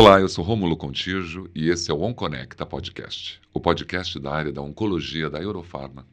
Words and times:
Olá, 0.00 0.18
eu 0.18 0.30
sou 0.30 0.42
Rômulo 0.42 0.78
Contijo 0.78 1.50
e 1.54 1.68
esse 1.68 1.90
é 1.90 1.94
o 1.94 2.00
OnConecta 2.00 2.64
Podcast, 2.64 3.38
o 3.52 3.60
podcast 3.60 4.18
da 4.18 4.32
área 4.32 4.50
da 4.50 4.62
oncologia 4.62 5.28
da 5.28 5.38
Eurofarma. 5.42 6.06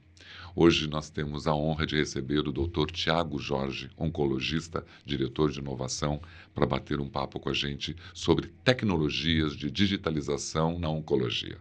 Hoje 0.54 0.90
nós 0.90 1.10
temos 1.10 1.48
a 1.48 1.56
honra 1.56 1.88
de 1.88 1.96
receber 1.96 2.46
o 2.46 2.52
Dr. 2.52 2.92
Tiago 2.92 3.40
Jorge, 3.40 3.90
oncologista, 3.98 4.86
diretor 5.06 5.52
de 5.52 5.62
inovação, 5.62 6.20
para 6.54 6.66
bater 6.66 7.00
um 7.00 7.08
papo 7.08 7.40
com 7.40 7.48
a 7.48 7.54
gente 7.54 7.96
sobre 8.14 8.52
tecnologias 8.62 9.56
de 9.56 9.72
digitalização 9.72 10.78
na 10.78 10.90
oncologia. 10.90 11.58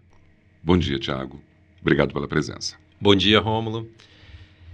Bom 0.61 0.77
dia, 0.77 0.99
Tiago. 0.99 1.41
Obrigado 1.81 2.13
pela 2.13 2.27
presença. 2.27 2.77
Bom 3.01 3.15
dia, 3.15 3.39
Rômulo. 3.39 3.89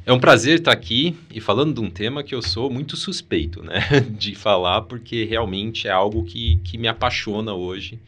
É 0.04 0.12
um 0.12 0.18
prazer 0.18 0.58
estar 0.58 0.72
aqui 0.72 1.16
e 1.32 1.40
falando 1.40 1.74
de 1.74 1.80
um 1.80 1.88
tema 1.88 2.24
que 2.24 2.34
eu 2.34 2.42
sou 2.42 2.68
muito 2.68 2.96
suspeito 2.96 3.62
né, 3.62 3.80
de 4.10 4.34
falar, 4.34 4.82
porque 4.82 5.24
realmente 5.24 5.86
é 5.86 5.92
algo 5.92 6.24
que, 6.24 6.56
que 6.64 6.76
me 6.76 6.88
apaixona 6.88 7.54
hoje 7.54 8.00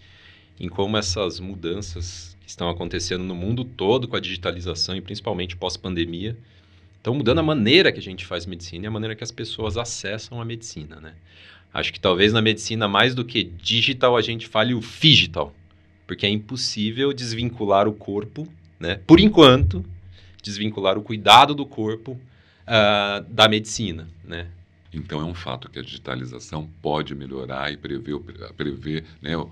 em 0.58 0.68
como 0.68 0.96
essas 0.96 1.38
mudanças 1.38 2.36
que 2.40 2.48
estão 2.48 2.68
acontecendo 2.68 3.22
no 3.22 3.34
mundo 3.34 3.64
todo 3.64 4.08
com 4.08 4.16
a 4.16 4.20
digitalização 4.20 4.96
e 4.96 5.00
principalmente 5.00 5.56
pós-pandemia 5.56 6.36
estão 6.96 7.14
mudando 7.14 7.38
a 7.38 7.44
maneira 7.44 7.92
que 7.92 8.00
a 8.00 8.02
gente 8.02 8.26
faz 8.26 8.44
medicina 8.44 8.86
e 8.86 8.88
a 8.88 8.90
maneira 8.90 9.14
que 9.14 9.22
as 9.22 9.30
pessoas 9.30 9.76
acessam 9.76 10.40
a 10.40 10.44
medicina. 10.44 11.00
Né? 11.00 11.12
Acho 11.72 11.92
que 11.92 12.00
talvez 12.00 12.32
na 12.32 12.42
medicina, 12.42 12.88
mais 12.88 13.14
do 13.14 13.24
que 13.24 13.44
digital, 13.44 14.16
a 14.16 14.22
gente 14.22 14.48
fale 14.48 14.74
o 14.74 14.80
digital, 14.80 15.54
porque 16.08 16.26
é 16.26 16.28
impossível 16.28 17.12
desvincular 17.12 17.86
o 17.86 17.92
corpo, 17.92 18.48
né, 18.80 19.00
por 19.06 19.20
enquanto, 19.20 19.84
desvincular 20.44 20.98
o 20.98 21.02
cuidado 21.02 21.54
do 21.54 21.64
corpo 21.64 22.12
uh, 22.12 23.24
da 23.28 23.48
medicina, 23.48 24.06
né? 24.22 24.46
Então 24.92 25.20
é 25.20 25.24
um 25.24 25.34
fato 25.34 25.68
que 25.68 25.78
a 25.78 25.82
digitalização 25.82 26.68
pode 26.80 27.16
melhorar 27.16 27.72
e 27.72 27.76
prever, 27.76 28.16
prever 28.56 29.04
né, 29.20 29.36
o, 29.36 29.50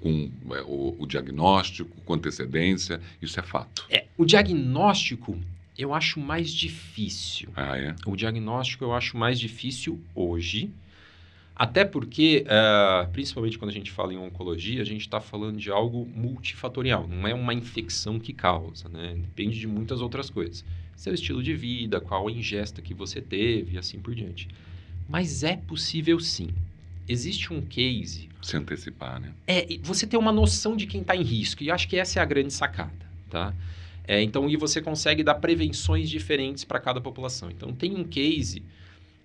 com 0.00 0.30
é, 0.50 0.60
o, 0.62 0.94
o, 0.98 1.06
diagnóstico, 1.06 1.96
com 2.04 2.12
antecedência, 2.12 3.00
isso 3.22 3.40
é 3.40 3.42
fato. 3.42 3.86
É, 3.88 4.04
o 4.16 4.26
diagnóstico 4.26 5.38
eu 5.76 5.94
acho 5.94 6.20
mais 6.20 6.50
difícil. 6.50 7.48
Ah, 7.56 7.78
é? 7.78 7.94
O 8.04 8.14
diagnóstico 8.14 8.84
eu 8.84 8.92
acho 8.92 9.16
mais 9.16 9.40
difícil 9.40 9.98
hoje, 10.14 10.70
até 11.58 11.84
porque, 11.84 12.44
uh, 12.46 13.10
principalmente 13.10 13.58
quando 13.58 13.72
a 13.72 13.74
gente 13.74 13.90
fala 13.90 14.14
em 14.14 14.16
oncologia, 14.16 14.80
a 14.80 14.84
gente 14.84 15.00
está 15.00 15.20
falando 15.20 15.58
de 15.58 15.72
algo 15.72 16.06
multifatorial, 16.14 17.08
não 17.08 17.26
é 17.26 17.34
uma 17.34 17.52
infecção 17.52 18.20
que 18.20 18.32
causa, 18.32 18.88
né? 18.88 19.16
Depende 19.16 19.58
de 19.58 19.66
muitas 19.66 20.00
outras 20.00 20.30
coisas. 20.30 20.64
Seu 20.94 21.12
estilo 21.12 21.42
de 21.42 21.54
vida, 21.54 22.00
qual 22.00 22.28
a 22.28 22.30
ingesta 22.30 22.80
que 22.80 22.94
você 22.94 23.20
teve 23.20 23.74
e 23.74 23.78
assim 23.78 23.98
por 23.98 24.14
diante. 24.14 24.46
Mas 25.08 25.42
é 25.42 25.56
possível 25.56 26.20
sim. 26.20 26.50
Existe 27.08 27.52
um 27.52 27.60
case. 27.60 28.28
Se 28.40 28.56
antecipar, 28.56 29.20
né? 29.20 29.32
É, 29.44 29.66
você 29.82 30.06
ter 30.06 30.16
uma 30.16 30.30
noção 30.30 30.76
de 30.76 30.86
quem 30.86 31.00
está 31.00 31.16
em 31.16 31.22
risco, 31.22 31.64
e 31.64 31.72
acho 31.72 31.88
que 31.88 31.96
essa 31.96 32.20
é 32.20 32.22
a 32.22 32.24
grande 32.24 32.52
sacada, 32.52 32.92
tá? 33.28 33.52
É, 34.06 34.22
então, 34.22 34.48
e 34.48 34.56
você 34.56 34.80
consegue 34.80 35.24
dar 35.24 35.34
prevenções 35.34 36.08
diferentes 36.08 36.62
para 36.62 36.78
cada 36.78 37.00
população. 37.00 37.50
Então, 37.50 37.72
tem 37.72 37.96
um 37.96 38.04
case 38.04 38.62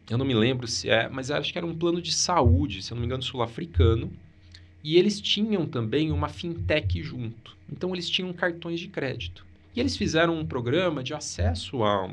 eu 0.10 0.18
não 0.18 0.26
me 0.26 0.34
lembro 0.34 0.68
se 0.68 0.90
é, 0.90 1.08
mas 1.10 1.32
acho 1.32 1.52
que 1.52 1.58
era 1.58 1.66
um 1.66 1.76
plano 1.76 2.02
de 2.02 2.12
saúde, 2.12 2.82
se 2.82 2.92
eu 2.92 2.96
não 2.96 3.02
me 3.02 3.06
engano, 3.06 3.24
sul-africano. 3.24 4.12
E 4.84 4.98
eles 4.98 5.22
tinham 5.22 5.66
também 5.66 6.12
uma 6.12 6.28
fintech 6.28 7.02
junto. 7.02 7.56
Então 7.72 7.94
eles 7.94 8.10
tinham 8.10 8.34
cartões 8.34 8.80
de 8.80 8.90
crédito. 8.90 9.46
E 9.76 9.80
eles 9.80 9.96
fizeram 9.96 10.38
um 10.38 10.46
programa 10.46 11.04
de 11.04 11.14
acesso 11.14 11.84
a 11.84 12.06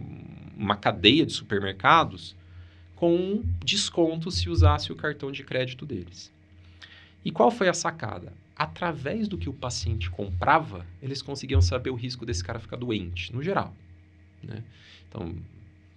uma 0.57 0.77
cadeia 0.77 1.27
de 1.27 1.33
supermercados 1.33 2.37
com 2.95 3.43
desconto 3.65 4.31
se 4.31 4.49
usasse 4.49 4.93
o 4.93 4.97
cartão 4.97 5.33
de 5.33 5.43
crédito 5.43 5.85
deles. 5.85 6.31
E 7.25 7.31
qual 7.31 7.51
foi 7.51 7.69
a 7.69 7.75
sacada? 7.75 8.33
Através 8.55 9.27
do 9.27 9.39
que 9.39 9.49
o 9.49 9.55
paciente 9.55 10.11
comprava, 10.11 10.87
eles 11.03 11.23
conseguiam 11.23 11.63
saber 11.63 11.91
o 11.91 11.95
risco 11.95 12.27
desse 12.27 12.45
cara 12.45 12.61
ficar 12.61 12.77
doente, 12.77 13.33
no 13.33 13.43
geral. 13.43 13.75
Né? 14.43 14.63
Então, 15.09 15.35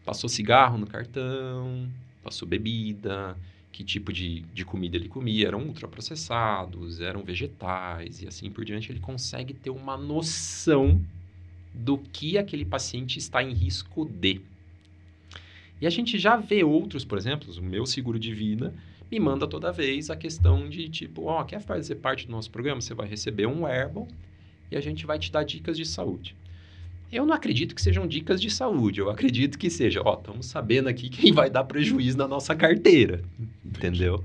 Passou 0.05 0.29
cigarro 0.29 0.77
no 0.77 0.85
cartão, 0.85 1.89
passou 2.21 2.47
bebida, 2.47 3.37
que 3.71 3.83
tipo 3.83 4.13
de, 4.13 4.41
de 4.53 4.63
comida 4.63 4.95
ele 4.95 5.09
comia, 5.09 5.47
eram 5.47 5.63
ultraprocessados, 5.63 7.01
eram 7.01 7.23
vegetais 7.23 8.21
e 8.21 8.27
assim 8.27 8.49
por 8.49 8.63
diante. 8.63 8.91
Ele 8.91 8.99
consegue 8.99 9.53
ter 9.53 9.71
uma 9.71 9.97
noção 9.97 11.01
do 11.73 11.97
que 11.97 12.37
aquele 12.37 12.63
paciente 12.63 13.17
está 13.17 13.41
em 13.41 13.51
risco 13.51 14.05
de. 14.05 14.41
E 15.81 15.87
a 15.87 15.89
gente 15.89 16.19
já 16.19 16.37
vê 16.37 16.63
outros, 16.63 17.03
por 17.03 17.17
exemplo, 17.17 17.51
o 17.57 17.61
meu 17.61 17.85
seguro 17.85 18.19
de 18.19 18.33
vida 18.33 18.73
me 19.11 19.19
manda 19.19 19.47
toda 19.47 19.71
vez 19.71 20.09
a 20.09 20.15
questão 20.15 20.69
de 20.69 20.87
tipo, 20.87 21.25
ó, 21.25 21.41
oh, 21.41 21.45
quer 21.45 21.59
fazer 21.59 21.95
parte 21.95 22.25
do 22.25 22.31
nosso 22.31 22.49
programa? 22.49 22.79
Você 22.79 22.93
vai 22.93 23.07
receber 23.07 23.47
um 23.47 23.63
wearable 23.63 24.07
e 24.71 24.77
a 24.77 24.81
gente 24.81 25.05
vai 25.05 25.19
te 25.19 25.31
dar 25.31 25.43
dicas 25.43 25.77
de 25.77 25.85
saúde. 25.85 26.35
Eu 27.13 27.27
não 27.27 27.35
acredito 27.35 27.75
que 27.75 27.81
sejam 27.81 28.07
dicas 28.07 28.41
de 28.41 28.49
saúde. 28.49 28.99
Eu 28.99 29.07
acredito 29.07 29.59
que 29.59 29.69
seja, 29.69 30.01
ó, 30.03 30.15
estamos 30.15 30.47
sabendo 30.47 30.89
aqui 30.89 31.09
quem 31.09 31.31
vai 31.31 31.47
dar 31.47 31.63
prejuízo 31.63 32.17
na 32.17 32.27
nossa 32.27 32.55
carteira. 32.55 33.21
Entendeu? 33.63 34.23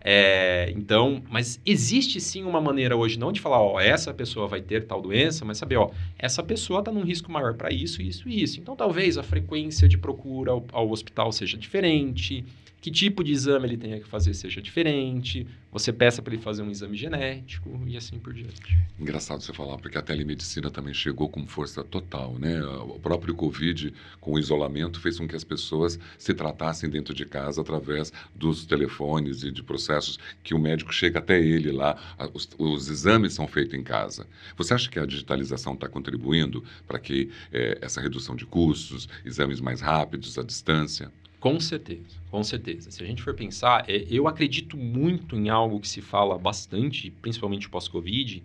É, 0.00 0.72
então, 0.76 1.20
mas 1.28 1.60
existe 1.66 2.20
sim 2.20 2.44
uma 2.44 2.60
maneira 2.60 2.96
hoje 2.96 3.18
não 3.18 3.32
de 3.32 3.40
falar, 3.40 3.60
ó, 3.60 3.80
essa 3.80 4.14
pessoa 4.14 4.46
vai 4.46 4.62
ter 4.62 4.86
tal 4.86 5.02
doença, 5.02 5.44
mas 5.44 5.58
saber, 5.58 5.76
ó, 5.76 5.90
essa 6.16 6.40
pessoa 6.40 6.78
está 6.78 6.92
num 6.92 7.02
risco 7.02 7.32
maior 7.32 7.54
para 7.54 7.72
isso, 7.72 8.00
isso 8.00 8.28
e 8.28 8.40
isso. 8.40 8.60
Então, 8.60 8.76
talvez 8.76 9.18
a 9.18 9.24
frequência 9.24 9.88
de 9.88 9.98
procura 9.98 10.52
ao, 10.52 10.64
ao 10.72 10.90
hospital 10.92 11.32
seja 11.32 11.58
diferente, 11.58 12.44
que 12.80 12.90
tipo 12.90 13.24
de 13.24 13.32
exame 13.32 13.66
ele 13.66 13.76
tenha 13.76 14.00
que 14.00 14.06
fazer 14.06 14.34
seja 14.34 14.62
diferente, 14.62 15.46
você 15.70 15.92
peça 15.92 16.22
para 16.22 16.32
ele 16.32 16.42
fazer 16.42 16.62
um 16.62 16.70
exame 16.70 16.96
genético 16.96 17.80
e 17.86 17.96
assim 17.96 18.18
por 18.18 18.32
diante. 18.32 18.78
Engraçado 18.98 19.42
você 19.42 19.52
falar, 19.52 19.76
porque 19.78 19.98
a 19.98 20.02
telemedicina 20.02 20.70
também 20.70 20.94
chegou 20.94 21.28
com 21.28 21.46
força 21.46 21.84
total, 21.84 22.38
né? 22.38 22.62
O 22.64 22.98
próprio 22.98 23.34
Covid, 23.34 23.92
com 24.20 24.32
o 24.32 24.38
isolamento, 24.38 25.00
fez 25.00 25.18
com 25.18 25.28
que 25.28 25.36
as 25.36 25.44
pessoas 25.44 25.98
se 26.16 26.32
tratassem 26.32 26.88
dentro 26.88 27.14
de 27.14 27.26
casa 27.26 27.60
através 27.60 28.12
dos 28.34 28.64
telefones 28.64 29.42
e 29.42 29.50
de 29.50 29.62
processos 29.62 30.18
que 30.42 30.54
o 30.54 30.58
médico 30.58 30.92
chega 30.92 31.18
até 31.18 31.40
ele 31.40 31.70
lá, 31.70 31.96
os, 32.32 32.48
os 32.58 32.88
exames 32.88 33.34
são 33.34 33.46
feitos 33.46 33.74
em 33.74 33.82
casa. 33.82 34.26
Você 34.56 34.72
acha 34.72 34.88
que 34.88 34.98
a 34.98 35.06
digitalização 35.06 35.74
está 35.74 35.88
contribuindo 35.88 36.64
para 36.86 36.98
que 36.98 37.30
é, 37.52 37.78
essa 37.80 38.00
redução 38.00 38.34
de 38.34 38.46
custos, 38.46 39.08
exames 39.24 39.60
mais 39.60 39.80
rápidos, 39.80 40.38
à 40.38 40.42
distância? 40.42 41.12
Com 41.40 41.60
certeza, 41.60 42.16
com 42.30 42.42
certeza. 42.42 42.90
Se 42.90 43.02
a 43.02 43.06
gente 43.06 43.22
for 43.22 43.34
pensar, 43.34 43.88
é, 43.88 44.04
eu 44.10 44.26
acredito 44.26 44.76
muito 44.76 45.36
em 45.36 45.48
algo 45.48 45.78
que 45.78 45.88
se 45.88 46.00
fala 46.00 46.36
bastante, 46.36 47.10
principalmente 47.22 47.68
pós-Covid, 47.68 48.42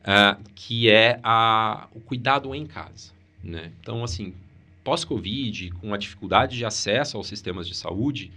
uh, 0.00 0.42
que 0.54 0.90
é 0.90 1.20
a, 1.22 1.88
o 1.94 2.00
cuidado 2.00 2.52
em 2.54 2.66
casa. 2.66 3.12
Né? 3.42 3.70
Então, 3.80 4.02
assim, 4.02 4.34
pós-Covid, 4.82 5.70
com 5.80 5.94
a 5.94 5.96
dificuldade 5.96 6.56
de 6.56 6.64
acesso 6.64 7.16
aos 7.16 7.28
sistemas 7.28 7.68
de 7.68 7.74
saúde, 7.76 8.32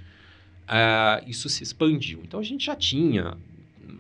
uh, 0.68 1.28
isso 1.28 1.50
se 1.50 1.64
expandiu. 1.64 2.22
Então, 2.24 2.40
a 2.40 2.44
gente 2.44 2.66
já 2.66 2.76
tinha 2.76 3.36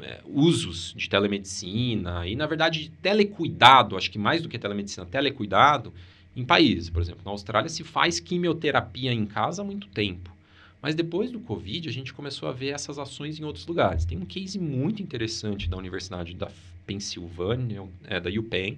é, 0.01 0.21
usos 0.25 0.93
de 0.95 1.09
telemedicina 1.09 2.27
e, 2.27 2.35
na 2.35 2.45
verdade, 2.45 2.91
telecuidado, 3.01 3.97
acho 3.97 4.11
que 4.11 4.19
mais 4.19 4.41
do 4.43 4.49
que 4.49 4.59
telemedicina, 4.59 5.05
telecuidado, 5.05 5.91
em 6.37 6.45
países. 6.45 6.89
Por 6.89 7.01
exemplo, 7.01 7.21
na 7.25 7.31
Austrália 7.31 7.67
se 7.67 7.83
faz 7.83 8.19
quimioterapia 8.19 9.11
em 9.11 9.25
casa 9.25 9.63
há 9.63 9.65
muito 9.65 9.87
tempo. 9.87 10.31
Mas 10.79 10.93
depois 10.93 11.31
do 11.31 11.39
Covid, 11.39 11.89
a 11.89 11.91
gente 11.91 12.13
começou 12.13 12.47
a 12.47 12.51
ver 12.51 12.67
essas 12.67 12.99
ações 12.99 13.39
em 13.39 13.43
outros 13.43 13.65
lugares. 13.65 14.05
Tem 14.05 14.17
um 14.17 14.25
case 14.25 14.59
muito 14.59 15.01
interessante 15.01 15.67
da 15.67 15.75
Universidade 15.75 16.35
da 16.35 16.51
Pensilvânia, 16.85 17.83
é, 18.05 18.19
da 18.19 18.29
UPenn, 18.29 18.77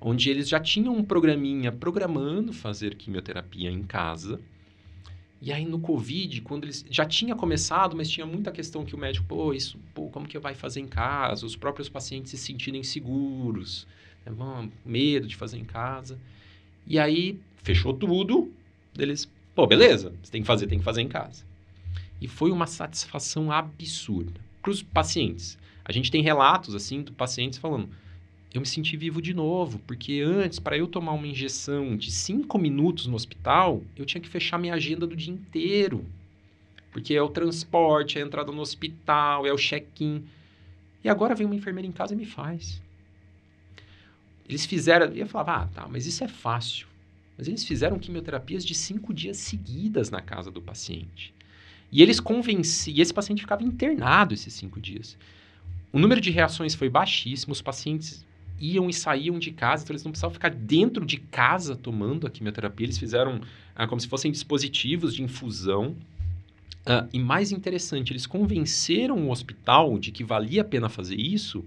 onde 0.00 0.30
eles 0.30 0.48
já 0.48 0.60
tinham 0.60 0.96
um 0.96 1.02
programinha 1.02 1.72
programando 1.72 2.52
fazer 2.52 2.94
quimioterapia 2.94 3.68
em 3.68 3.82
casa. 3.82 4.40
E 5.42 5.52
aí 5.52 5.66
no 5.66 5.80
Covid, 5.80 6.40
quando 6.42 6.64
eles 6.64 6.84
já 6.88 7.04
tinha 7.04 7.34
começado, 7.34 7.96
mas 7.96 8.08
tinha 8.08 8.24
muita 8.24 8.52
questão 8.52 8.84
que 8.84 8.94
o 8.94 8.98
médico, 8.98 9.26
pô, 9.26 9.52
isso, 9.52 9.78
pô, 9.92 10.08
como 10.08 10.28
que 10.28 10.38
vai 10.38 10.54
fazer 10.54 10.80
em 10.80 10.86
casa? 10.86 11.44
Os 11.44 11.56
próprios 11.56 11.88
pacientes 11.88 12.30
se 12.30 12.38
sentirem 12.38 12.84
seguros, 12.84 13.86
né? 14.24 14.32
medo 14.84 15.26
de 15.26 15.34
fazer 15.34 15.58
em 15.58 15.64
casa. 15.64 16.18
E 16.86 16.98
aí 16.98 17.38
fechou 17.62 17.92
tudo, 17.92 18.52
eles, 18.96 19.28
pô, 19.54 19.66
beleza, 19.66 20.12
você 20.22 20.30
tem 20.30 20.42
que 20.42 20.46
fazer, 20.46 20.66
tem 20.66 20.78
que 20.78 20.84
fazer 20.84 21.02
em 21.02 21.08
casa. 21.08 21.44
E 22.20 22.28
foi 22.28 22.50
uma 22.50 22.66
satisfação 22.66 23.50
absurda 23.50 24.40
para 24.62 24.70
os 24.70 24.82
pacientes. 24.82 25.58
A 25.84 25.92
gente 25.92 26.10
tem 26.10 26.22
relatos 26.22 26.74
assim 26.74 27.02
do 27.02 27.12
pacientes 27.12 27.58
falando: 27.58 27.88
eu 28.52 28.60
me 28.60 28.66
senti 28.66 28.96
vivo 28.96 29.20
de 29.20 29.34
novo, 29.34 29.78
porque 29.80 30.22
antes, 30.24 30.58
para 30.58 30.78
eu 30.78 30.86
tomar 30.86 31.12
uma 31.12 31.26
injeção 31.26 31.96
de 31.96 32.10
cinco 32.10 32.58
minutos 32.58 33.06
no 33.06 33.14
hospital, 33.14 33.82
eu 33.96 34.06
tinha 34.06 34.20
que 34.20 34.28
fechar 34.28 34.58
minha 34.58 34.74
agenda 34.74 35.06
do 35.06 35.14
dia 35.14 35.32
inteiro. 35.32 36.04
Porque 36.90 37.14
é 37.14 37.20
o 37.20 37.28
transporte, 37.28 38.18
é 38.18 38.22
a 38.22 38.24
entrada 38.24 38.50
no 38.50 38.62
hospital, 38.62 39.46
é 39.46 39.52
o 39.52 39.56
check-in. 39.56 40.24
E 41.04 41.08
agora 41.08 41.34
vem 41.34 41.46
uma 41.46 41.54
enfermeira 41.54 41.86
em 41.86 41.92
casa 41.92 42.14
e 42.14 42.16
me 42.16 42.24
faz. 42.24 42.80
Eles 44.48 44.64
fizeram, 44.64 45.06
eu 45.06 45.26
falava, 45.26 45.62
ah, 45.62 45.66
tá, 45.66 45.88
mas 45.88 46.06
isso 46.06 46.22
é 46.22 46.28
fácil. 46.28 46.86
Mas 47.36 47.48
eles 47.48 47.64
fizeram 47.64 47.98
quimioterapias 47.98 48.64
de 48.64 48.74
cinco 48.74 49.12
dias 49.12 49.36
seguidas 49.36 50.10
na 50.10 50.20
casa 50.20 50.50
do 50.50 50.62
paciente. 50.62 51.34
E 51.90 52.02
eles 52.02 52.20
convenciam, 52.20 52.96
e 52.96 53.00
esse 53.00 53.12
paciente 53.12 53.42
ficava 53.42 53.62
internado 53.62 54.34
esses 54.34 54.52
cinco 54.54 54.80
dias. 54.80 55.16
o 55.92 55.98
número 55.98 56.20
de 56.20 56.30
reações 56.30 56.74
foi 56.74 56.88
baixíssimo, 56.88 57.52
os 57.52 57.62
pacientes 57.62 58.24
iam 58.58 58.88
e 58.88 58.92
saíam 58.92 59.38
de 59.38 59.50
casa, 59.50 59.84
então 59.84 59.94
eles 59.94 60.04
não 60.04 60.10
precisavam 60.10 60.34
ficar 60.34 60.50
dentro 60.50 61.04
de 61.04 61.18
casa 61.18 61.76
tomando 61.76 62.26
a 62.26 62.30
quimioterapia, 62.30 62.86
eles 62.86 62.98
fizeram 62.98 63.40
ah, 63.74 63.86
como 63.86 64.00
se 64.00 64.08
fossem 64.08 64.32
dispositivos 64.32 65.14
de 65.14 65.22
infusão. 65.22 65.94
Ah, 66.84 67.06
e 67.12 67.18
mais 67.18 67.52
interessante, 67.52 68.12
eles 68.12 68.26
convenceram 68.26 69.26
o 69.26 69.30
hospital 69.30 69.98
de 69.98 70.10
que 70.10 70.24
valia 70.24 70.62
a 70.62 70.64
pena 70.64 70.88
fazer 70.88 71.16
isso, 71.16 71.64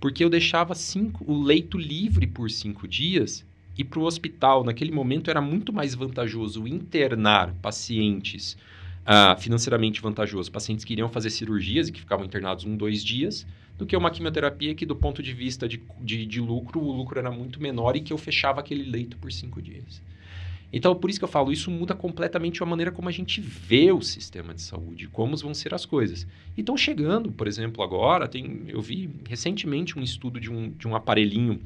porque 0.00 0.22
eu 0.22 0.30
deixava 0.30 0.74
cinco, 0.74 1.24
o 1.26 1.42
leito 1.42 1.78
livre 1.78 2.26
por 2.26 2.50
cinco 2.50 2.86
dias 2.86 3.44
e 3.78 3.84
para 3.84 3.98
o 3.98 4.04
hospital, 4.04 4.64
naquele 4.64 4.90
momento, 4.90 5.30
era 5.30 5.40
muito 5.40 5.72
mais 5.72 5.94
vantajoso 5.94 6.66
internar 6.66 7.52
pacientes, 7.60 8.56
uh, 9.02 9.38
financeiramente 9.40 10.00
vantajoso, 10.00 10.50
pacientes 10.50 10.84
que 10.84 10.94
iriam 10.94 11.08
fazer 11.08 11.30
cirurgias 11.30 11.88
e 11.88 11.92
que 11.92 12.00
ficavam 12.00 12.24
internados 12.24 12.64
um, 12.64 12.76
dois 12.76 13.04
dias, 13.04 13.46
do 13.76 13.84
que 13.84 13.94
uma 13.94 14.10
quimioterapia 14.10 14.74
que, 14.74 14.86
do 14.86 14.96
ponto 14.96 15.22
de 15.22 15.34
vista 15.34 15.68
de, 15.68 15.82
de, 16.00 16.24
de 16.24 16.40
lucro, 16.40 16.80
o 16.80 16.90
lucro 16.90 17.18
era 17.18 17.30
muito 17.30 17.60
menor 17.60 17.96
e 17.96 18.00
que 18.00 18.12
eu 18.12 18.18
fechava 18.18 18.60
aquele 18.60 18.90
leito 18.90 19.18
por 19.18 19.30
cinco 19.30 19.60
dias. 19.60 20.00
Então, 20.76 20.94
por 20.94 21.08
isso 21.08 21.18
que 21.18 21.24
eu 21.24 21.28
falo, 21.28 21.50
isso 21.50 21.70
muda 21.70 21.94
completamente 21.94 22.62
a 22.62 22.66
maneira 22.66 22.92
como 22.92 23.08
a 23.08 23.12
gente 23.12 23.40
vê 23.40 23.90
o 23.90 24.02
sistema 24.02 24.52
de 24.52 24.60
saúde, 24.60 25.08
como 25.08 25.34
vão 25.34 25.54
ser 25.54 25.72
as 25.72 25.86
coisas. 25.86 26.26
E 26.54 26.60
estão 26.60 26.76
chegando, 26.76 27.32
por 27.32 27.48
exemplo, 27.48 27.82
agora, 27.82 28.28
tem, 28.28 28.64
eu 28.68 28.82
vi 28.82 29.08
recentemente 29.26 29.98
um 29.98 30.02
estudo 30.02 30.38
de 30.38 30.52
um, 30.52 30.68
de 30.68 30.86
um 30.86 30.94
aparelhinho 30.94 31.62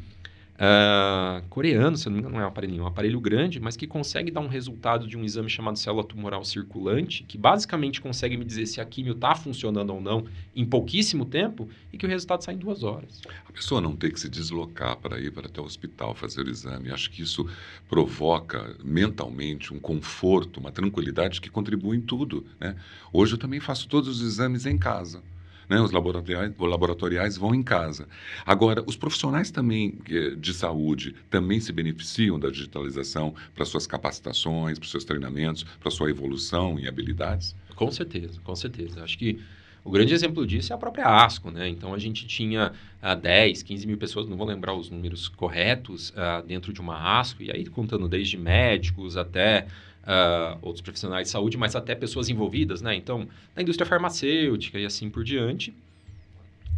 uh, 0.60 1.42
coreano, 1.48 1.96
se 1.96 2.06
não 2.06 2.12
me 2.12 2.18
engano, 2.18 2.34
não 2.34 2.42
é 2.42 2.44
um 2.44 2.48
aparelhinho, 2.48 2.82
é 2.82 2.84
um 2.84 2.88
aparelho 2.88 3.20
grande, 3.20 3.58
mas 3.58 3.76
que 3.76 3.86
consegue 3.86 4.30
dar 4.30 4.40
um 4.40 4.48
resultado 4.48 5.06
de 5.06 5.16
um 5.16 5.24
exame 5.24 5.48
chamado 5.48 5.78
célula 5.78 6.04
tumoral 6.04 6.44
circulante, 6.44 7.24
que 7.24 7.38
basicamente 7.38 8.00
consegue 8.00 8.36
me 8.36 8.44
dizer 8.44 8.66
se 8.66 8.80
a 8.80 8.84
quimio 8.84 9.14
está 9.14 9.34
funcionando 9.34 9.94
ou 9.94 10.00
não 10.00 10.24
em 10.54 10.64
pouquíssimo 10.64 11.24
tempo 11.24 11.68
e 11.92 11.96
que 11.96 12.04
o 12.04 12.08
resultado 12.08 12.44
sai 12.44 12.54
em 12.54 12.58
duas 12.58 12.82
horas. 12.82 13.22
A 13.48 13.52
pessoa 13.52 13.80
não 13.80 13.96
tem 13.96 14.10
que 14.10 14.20
se 14.20 14.28
deslocar 14.28 14.96
para 14.96 15.18
ir 15.18 15.32
para 15.32 15.46
até 15.46 15.60
o 15.60 15.64
hospital 15.64 16.14
fazer 16.14 16.46
o 16.46 16.50
exame. 16.50 16.90
Acho 16.90 17.10
que 17.10 17.22
isso 17.22 17.48
provoca 17.88 18.76
mentalmente 18.84 19.72
um 19.72 19.80
conforto, 19.80 20.60
uma 20.60 20.70
tranquilidade 20.70 21.40
que 21.40 21.50
contribui 21.50 21.96
em 21.96 22.00
tudo. 22.00 22.46
Né? 22.60 22.76
Hoje 23.12 23.34
eu 23.34 23.38
também 23.38 23.60
faço 23.60 23.88
todos 23.88 24.20
os 24.20 24.26
exames 24.26 24.66
em 24.66 24.76
casa 24.76 25.22
né? 25.70 25.80
Os 25.80 25.92
laboratoriais, 25.92 26.52
laboratoriais 26.58 27.36
vão 27.36 27.54
em 27.54 27.62
casa. 27.62 28.08
Agora, 28.44 28.82
os 28.84 28.96
profissionais 28.96 29.52
também 29.52 29.96
de 30.36 30.52
saúde 30.52 31.14
também 31.30 31.60
se 31.60 31.72
beneficiam 31.72 32.40
da 32.40 32.50
digitalização 32.50 33.32
para 33.54 33.64
suas 33.64 33.86
capacitações, 33.86 34.80
para 34.80 34.88
seus 34.88 35.04
treinamentos, 35.04 35.62
para 35.78 35.90
sua 35.92 36.10
evolução 36.10 36.76
em 36.76 36.88
habilidades? 36.88 37.54
Com 37.76 37.90
certeza, 37.92 38.40
com 38.42 38.56
certeza. 38.56 39.04
Acho 39.04 39.16
que 39.16 39.40
o 39.84 39.90
grande 39.90 40.12
exemplo 40.12 40.46
disso 40.46 40.72
é 40.72 40.76
a 40.76 40.78
própria 40.78 41.06
ASCO, 41.06 41.50
né? 41.50 41.68
Então 41.68 41.94
a 41.94 41.98
gente 41.98 42.26
tinha 42.26 42.72
uh, 43.02 43.16
10, 43.16 43.62
15 43.62 43.86
mil 43.86 43.96
pessoas, 43.96 44.28
não 44.28 44.36
vou 44.36 44.46
lembrar 44.46 44.74
os 44.74 44.90
números 44.90 45.28
corretos, 45.28 46.10
uh, 46.10 46.46
dentro 46.46 46.72
de 46.72 46.80
uma 46.80 47.20
ASCO, 47.20 47.44
e 47.44 47.50
aí 47.50 47.64
contando 47.64 48.08
desde 48.08 48.36
médicos 48.36 49.16
até 49.16 49.66
uh, 50.04 50.58
outros 50.62 50.82
profissionais 50.82 51.28
de 51.28 51.32
saúde, 51.32 51.56
mas 51.56 51.76
até 51.76 51.94
pessoas 51.94 52.28
envolvidas, 52.28 52.82
né? 52.82 52.94
Então, 52.94 53.26
na 53.54 53.62
indústria 53.62 53.86
farmacêutica 53.86 54.78
e 54.78 54.86
assim 54.86 55.10
por 55.10 55.24
diante. 55.24 55.74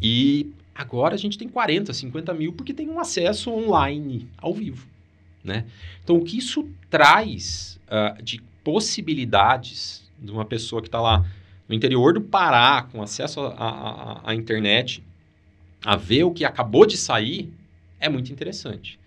E 0.00 0.52
agora 0.74 1.14
a 1.14 1.18
gente 1.18 1.38
tem 1.38 1.48
40, 1.48 1.92
50 1.92 2.34
mil 2.34 2.52
porque 2.52 2.74
tem 2.74 2.88
um 2.88 2.98
acesso 2.98 3.50
online, 3.50 4.28
ao 4.38 4.52
vivo, 4.52 4.86
né? 5.44 5.66
Então, 6.02 6.16
o 6.16 6.24
que 6.24 6.38
isso 6.38 6.68
traz 6.90 7.78
uh, 7.86 8.22
de 8.22 8.40
possibilidades 8.64 10.10
de 10.18 10.30
uma 10.30 10.44
pessoa 10.44 10.80
que 10.80 10.88
está 10.88 11.00
lá 11.00 11.26
no 11.68 11.74
interior 11.74 12.12
do 12.14 12.20
Pará, 12.20 12.82
com 12.90 13.02
acesso 13.02 13.40
à 13.56 14.34
internet, 14.34 15.02
a 15.84 15.96
ver 15.96 16.24
o 16.24 16.30
que 16.30 16.44
acabou 16.44 16.86
de 16.86 16.96
sair, 16.96 17.52
é 17.98 18.08
muito 18.08 18.32
interessante. 18.32 18.98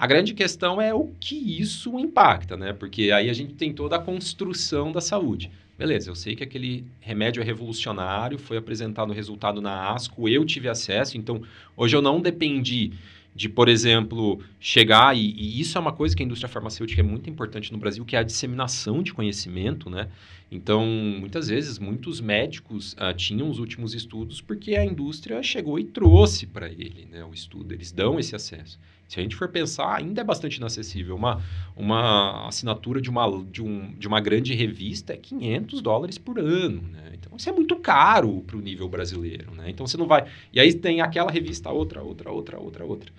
A 0.00 0.06
grande 0.06 0.32
questão 0.32 0.80
é 0.80 0.94
o 0.94 1.10
que 1.18 1.34
isso 1.60 1.98
impacta, 1.98 2.56
né? 2.56 2.72
Porque 2.72 3.10
aí 3.10 3.28
a 3.28 3.32
gente 3.32 3.54
tem 3.54 3.72
toda 3.72 3.96
a 3.96 3.98
construção 3.98 4.92
da 4.92 5.00
saúde. 5.00 5.50
Beleza, 5.76 6.08
eu 6.08 6.14
sei 6.14 6.36
que 6.36 6.44
aquele 6.44 6.86
remédio 7.00 7.42
é 7.42 7.44
revolucionário, 7.44 8.38
foi 8.38 8.56
apresentado 8.58 9.10
o 9.10 9.12
resultado 9.12 9.60
na 9.60 9.90
ASCO, 9.90 10.28
eu 10.28 10.44
tive 10.44 10.68
acesso, 10.68 11.18
então 11.18 11.42
hoje 11.76 11.96
eu 11.96 12.02
não 12.02 12.20
dependi 12.20 12.92
de, 13.34 13.48
por 13.48 13.68
exemplo, 13.68 14.40
chegar, 14.60 15.16
e, 15.16 15.32
e, 15.32 15.60
isso 15.60 15.78
é 15.78 15.80
uma 15.80 15.92
coisa 15.92 16.16
que 16.16 16.22
a 16.22 16.26
indústria 16.26 16.48
farmacêutica 16.48 17.00
é 17.00 17.04
muito 17.04 17.30
importante 17.30 17.72
no 17.72 17.78
Brasil, 17.78 18.04
que 18.04 18.16
é 18.16 18.18
a 18.18 18.22
disseminação 18.22 19.02
de 19.02 19.12
conhecimento, 19.12 19.88
né? 19.88 20.08
Então, 20.50 20.84
muitas 20.86 21.48
vezes, 21.48 21.78
muitos 21.78 22.20
médicos 22.20 22.96
ah, 22.98 23.12
tinham 23.12 23.50
os 23.50 23.58
últimos 23.58 23.94
estudos 23.94 24.40
porque 24.40 24.76
a 24.76 24.84
indústria 24.84 25.42
chegou 25.42 25.78
e 25.78 25.84
trouxe 25.84 26.46
para 26.46 26.68
ele 26.68 27.06
né, 27.10 27.22
o 27.22 27.34
estudo, 27.34 27.74
eles 27.74 27.92
dão 27.92 28.18
esse 28.18 28.34
acesso. 28.34 28.78
Se 29.06 29.18
a 29.18 29.22
gente 29.22 29.36
for 29.36 29.48
pensar, 29.48 29.96
ainda 29.96 30.20
é 30.20 30.24
bastante 30.24 30.56
inacessível. 30.56 31.16
Uma, 31.16 31.42
uma 31.74 32.46
assinatura 32.46 33.00
de 33.00 33.08
uma, 33.08 33.26
de, 33.50 33.62
um, 33.62 33.94
de 33.98 34.06
uma 34.06 34.20
grande 34.20 34.54
revista 34.54 35.14
é 35.14 35.16
500 35.16 35.80
dólares 35.80 36.18
por 36.18 36.38
ano, 36.38 36.82
né? 36.82 37.12
Então, 37.14 37.34
isso 37.36 37.48
é 37.48 37.52
muito 37.52 37.76
caro 37.76 38.42
para 38.46 38.56
o 38.56 38.60
nível 38.60 38.88
brasileiro, 38.88 39.54
né? 39.54 39.70
Então, 39.70 39.86
você 39.86 39.96
não 39.96 40.06
vai... 40.06 40.26
E 40.52 40.60
aí 40.60 40.74
tem 40.74 41.00
aquela 41.00 41.30
revista, 41.30 41.70
outra, 41.70 42.02
outra, 42.02 42.30
outra, 42.30 42.58
outra, 42.58 42.84
outra. 42.84 43.12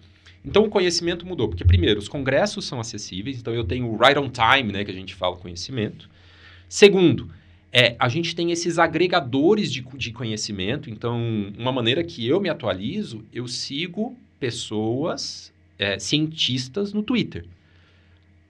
Então 0.43 0.63
o 0.65 0.69
conhecimento 0.69 1.25
mudou, 1.25 1.49
porque 1.49 1.65
primeiro, 1.65 1.99
os 1.99 2.07
congressos 2.07 2.65
são 2.65 2.79
acessíveis, 2.79 3.39
então 3.39 3.53
eu 3.53 3.63
tenho 3.63 3.87
o 3.87 3.97
right 3.97 4.17
on 4.17 4.29
time, 4.29 4.71
né, 4.71 4.85
que 4.85 4.91
a 4.91 4.93
gente 4.93 5.13
fala 5.13 5.35
conhecimento. 5.35 6.09
Segundo, 6.67 7.29
é, 7.71 7.95
a 7.99 8.09
gente 8.09 8.35
tem 8.35 8.51
esses 8.51 8.79
agregadores 8.79 9.71
de, 9.71 9.81
de 9.81 10.11
conhecimento, 10.11 10.89
então 10.89 11.19
uma 11.57 11.71
maneira 11.71 12.03
que 12.03 12.25
eu 12.27 12.39
me 12.39 12.49
atualizo, 12.49 13.23
eu 13.33 13.47
sigo 13.47 14.17
pessoas, 14.39 15.53
é, 15.77 15.99
cientistas 15.99 16.93
no 16.93 17.03
Twitter. 17.03 17.45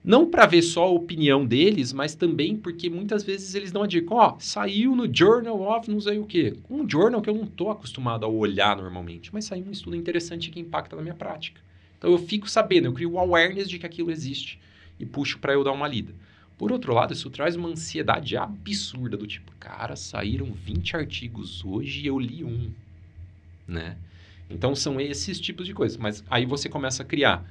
Não 0.01 0.25
para 0.25 0.45
ver 0.45 0.61
só 0.61 0.85
a 0.85 0.89
opinião 0.89 1.45
deles, 1.45 1.91
mas 1.91 2.15
também 2.15 2.55
porque 2.55 2.89
muitas 2.89 3.21
vezes 3.23 3.53
eles 3.53 3.71
dão 3.71 3.83
a 3.83 3.87
dica, 3.87 4.13
ó, 4.13 4.35
oh, 4.35 4.39
saiu 4.39 4.95
no 4.95 5.13
Journal 5.13 5.61
of 5.61 5.91
não 5.91 5.99
sei 5.99 6.17
o 6.17 6.25
quê. 6.25 6.55
Um 6.69 6.89
journal 6.89 7.21
que 7.21 7.29
eu 7.29 7.35
não 7.35 7.43
estou 7.43 7.69
acostumado 7.69 8.25
a 8.25 8.29
olhar 8.29 8.77
normalmente, 8.77 9.33
mas 9.33 9.45
saiu 9.45 9.65
um 9.65 9.71
estudo 9.71 9.97
interessante 9.97 10.49
que 10.49 10.59
impacta 10.59 10.95
na 10.95 11.01
minha 11.01 11.13
prática. 11.13 11.59
Então 11.99 12.11
eu 12.11 12.17
fico 12.17 12.49
sabendo, 12.49 12.85
eu 12.85 12.93
crio 12.93 13.11
o 13.11 13.19
awareness 13.19 13.69
de 13.69 13.77
que 13.77 13.85
aquilo 13.85 14.09
existe 14.09 14.59
e 14.99 15.05
puxo 15.05 15.37
para 15.37 15.53
eu 15.53 15.63
dar 15.63 15.73
uma 15.73 15.87
lida. 15.87 16.15
Por 16.57 16.71
outro 16.71 16.93
lado, 16.93 17.13
isso 17.13 17.29
traz 17.29 17.55
uma 17.55 17.69
ansiedade 17.69 18.35
absurda 18.35 19.15
do 19.15 19.27
tipo, 19.27 19.51
cara, 19.59 19.95
saíram 19.95 20.51
20 20.51 20.95
artigos 20.95 21.63
hoje 21.63 22.01
e 22.01 22.07
eu 22.07 22.17
li 22.17 22.43
um, 22.43 22.71
né? 23.67 23.97
Então 24.49 24.73
são 24.73 24.99
esses 24.99 25.39
tipos 25.39 25.67
de 25.67 25.73
coisas, 25.73 25.97
mas 25.97 26.23
aí 26.29 26.45
você 26.45 26.67
começa 26.67 27.03
a 27.03 27.05
criar 27.05 27.45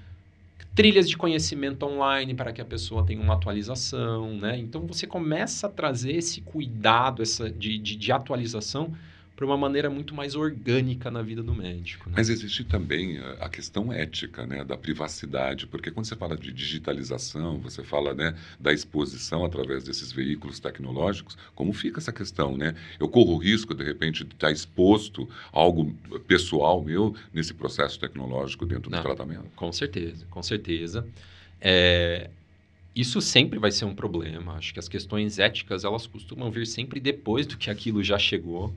trilhas 0.74 1.08
de 1.08 1.16
conhecimento 1.16 1.84
online 1.86 2.34
para 2.34 2.52
que 2.52 2.60
a 2.60 2.64
pessoa 2.64 3.04
tenha 3.04 3.20
uma 3.20 3.34
atualização, 3.34 4.34
né? 4.36 4.58
Então 4.58 4.86
você 4.86 5.06
começa 5.06 5.66
a 5.66 5.70
trazer 5.70 6.12
esse 6.12 6.40
cuidado 6.40 7.22
essa 7.22 7.50
de, 7.50 7.78
de, 7.78 7.96
de 7.96 8.12
atualização 8.12 8.94
para 9.38 9.46
uma 9.46 9.56
maneira 9.56 9.88
muito 9.88 10.16
mais 10.16 10.34
orgânica 10.34 11.12
na 11.12 11.22
vida 11.22 11.44
do 11.44 11.54
médico. 11.54 12.10
Né? 12.10 12.16
Mas 12.16 12.28
existe 12.28 12.64
também 12.64 13.18
eh, 13.18 13.36
a 13.38 13.48
questão 13.48 13.92
ética, 13.92 14.44
né, 14.44 14.64
da 14.64 14.76
privacidade, 14.76 15.64
porque 15.68 15.92
quando 15.92 16.06
você 16.06 16.16
fala 16.16 16.36
de 16.36 16.52
digitalização, 16.52 17.56
você 17.60 17.84
fala, 17.84 18.12
né, 18.12 18.34
da 18.58 18.72
exposição 18.72 19.44
através 19.44 19.84
desses 19.84 20.10
veículos 20.10 20.58
tecnológicos, 20.58 21.38
como 21.54 21.72
fica 21.72 22.00
essa 22.00 22.12
questão, 22.12 22.56
né? 22.56 22.74
Eu 22.98 23.08
corro 23.08 23.34
o 23.34 23.38
risco 23.38 23.76
de 23.76 23.84
repente 23.84 24.24
de 24.24 24.34
estar 24.34 24.50
exposto 24.50 25.28
a 25.52 25.60
algo 25.60 25.94
pessoal 26.26 26.82
meu 26.82 27.14
nesse 27.32 27.54
processo 27.54 28.00
tecnológico 28.00 28.66
dentro 28.66 28.90
Não, 28.90 28.98
do 28.98 29.02
tratamento? 29.02 29.46
Com 29.54 29.70
certeza, 29.70 30.26
com 30.28 30.42
certeza. 30.42 31.06
É, 31.60 32.28
isso 32.92 33.20
sempre 33.20 33.56
vai 33.60 33.70
ser 33.70 33.84
um 33.84 33.94
problema. 33.94 34.54
Acho 34.54 34.72
que 34.72 34.80
as 34.80 34.88
questões 34.88 35.38
éticas 35.38 35.84
elas 35.84 36.08
costumam 36.08 36.50
vir 36.50 36.66
sempre 36.66 36.98
depois 36.98 37.46
do 37.46 37.56
que 37.56 37.70
aquilo 37.70 38.02
já 38.02 38.18
chegou. 38.18 38.74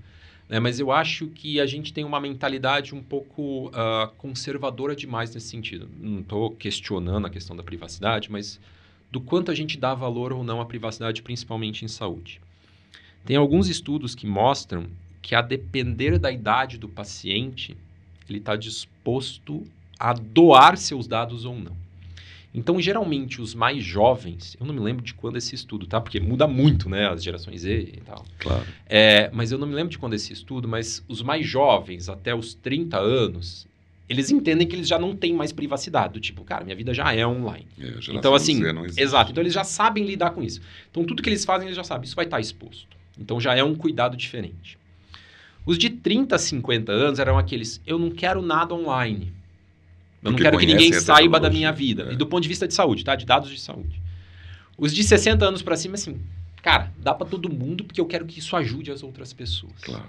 Né? 0.52 0.60
Mas 0.60 0.82
eu 0.82 0.92
acho 0.92 1.28
que 1.28 1.62
a 1.62 1.66
gente 1.66 1.94
tem 1.94 2.04
uma 2.04 2.20
mentalidade 2.20 2.94
um 2.94 3.02
pouco 3.02 3.70
uh, 3.70 4.12
conservadora 4.18 4.94
demais 4.94 5.34
nesse 5.34 5.48
sentido. 5.48 5.90
Não 5.98 6.20
estou 6.20 6.52
questionando 6.52 7.26
a 7.26 7.30
questão 7.30 7.56
da 7.56 7.64
privacidade, 7.64 8.30
mas 8.30 8.60
do 9.10 9.22
quanto 9.22 9.50
a 9.50 9.56
gente 9.56 9.78
dá 9.78 9.96
valor 9.96 10.34
ou 10.34 10.44
não 10.44 10.60
à 10.60 10.66
privacidade, 10.66 11.22
principalmente 11.22 11.86
em 11.86 11.88
saúde. 11.88 12.42
Tem 13.24 13.38
alguns 13.38 13.70
estudos 13.70 14.14
que 14.14 14.28
mostram 14.28 14.88
que, 15.22 15.36
a 15.36 15.42
depender 15.42 16.20
da 16.20 16.30
idade 16.30 16.78
do 16.78 16.90
paciente, 16.90 17.78
ele 18.28 18.40
está 18.40 18.58
disposto 18.58 19.64
a 19.98 20.12
doar 20.12 20.76
seus 20.78 21.08
dados 21.08 21.46
ou 21.46 21.56
não. 21.58 21.78
Então, 22.54 22.80
geralmente, 22.82 23.42
os 23.42 23.56
mais 23.56 23.82
jovens, 23.82 24.58
eu 24.60 24.66
não 24.66 24.74
me 24.74 24.82
lembro 24.82 25.04
de 25.04 25.14
quando 25.14 25.38
esse 25.38 25.56
estudo, 25.56 25.88
tá? 25.88 26.02
Porque 26.02 26.20
muda 26.20 26.46
muito, 26.48 26.90
né? 26.90 27.08
As 27.08 27.24
gerações 27.24 27.62
Z 27.62 27.94
e 27.94 28.02
tal. 28.02 28.26
Claro. 28.40 28.66
É, 28.88 29.30
mas 29.34 29.52
eu 29.52 29.58
não 29.58 29.66
me 29.66 29.74
lembro 29.74 29.90
de 29.90 29.98
quando 29.98 30.16
esse 30.16 30.34
estudo, 30.34 30.68
mas 30.68 31.04
os 31.08 31.22
mais 31.22 31.46
jovens, 31.48 32.10
até 32.10 32.36
os 32.36 32.54
30 32.54 32.98
anos, 32.98 33.66
eles 34.10 34.30
entendem 34.30 34.68
que 34.68 34.76
eles 34.76 34.88
já 34.88 35.00
não 35.00 35.16
têm 35.16 35.34
mais 35.34 35.54
privacidade. 35.54 36.14
Do 36.14 36.20
tipo, 36.20 36.44
cara, 36.44 36.66
minha 36.66 36.76
vida 36.76 36.94
já 36.94 37.14
é 37.14 37.26
online. 37.26 37.68
É, 37.80 37.94
então, 38.10 38.36
assim, 38.36 38.62
exato. 38.98 39.32
Então, 39.32 39.42
eles 39.42 39.54
já 39.54 39.64
sabem 39.64 40.06
lidar 40.06 40.32
com 40.32 40.44
isso. 40.44 40.60
Então, 40.90 41.06
tudo 41.06 41.24
que 41.24 41.30
eles 41.30 41.46
fazem, 41.46 41.70
eles 41.70 41.78
já 41.78 41.86
sabem. 41.86 42.06
Isso 42.06 42.16
vai 42.16 42.26
estar 42.26 42.42
exposto. 42.42 42.98
Então, 43.18 43.40
já 43.40 43.56
é 43.56 43.64
um 43.64 43.76
cuidado 43.76 44.18
diferente. 44.18 44.78
Os 45.66 45.78
de 45.78 45.90
30 45.90 46.36
a 46.36 46.40
50 46.40 46.92
anos 46.92 47.20
eram 47.20 47.38
aqueles, 47.38 47.80
eu 47.86 47.98
não 47.98 48.10
quero 48.10 48.42
nada 48.42 48.74
online. 48.74 49.32
Eu 50.24 50.32
não 50.32 50.38
quero 50.38 50.58
que 50.58 50.66
ninguém 50.66 50.94
saiba 50.94 51.40
da 51.40 51.50
minha 51.50 51.72
vida. 51.72 52.08
é. 52.10 52.14
E 52.14 52.16
do 52.16 52.28
ponto 52.28 52.44
de 52.44 52.50
vista 52.50 52.68
de 52.68 52.74
saúde, 52.74 53.04
tá? 53.04 53.16
De 53.16 53.26
dados 53.26 53.50
de 53.50 53.60
saúde. 53.60 54.02
Os 54.78 54.94
de 54.94 55.04
60 55.04 55.46
anos 55.46 55.62
pra 55.62 55.76
cima, 55.76 55.96
assim, 55.96 56.20
cara, 56.62 56.92
dá 56.98 57.14
pra 57.14 57.26
todo 57.28 57.52
mundo 57.52 57.84
porque 57.84 58.00
eu 58.00 58.06
quero 58.06 58.26
que 58.26 58.40
isso 58.40 58.56
ajude 58.56 58.92
as 58.92 59.04
outras 59.04 59.34
pessoas. 59.34 59.74
Claro. 59.82 60.06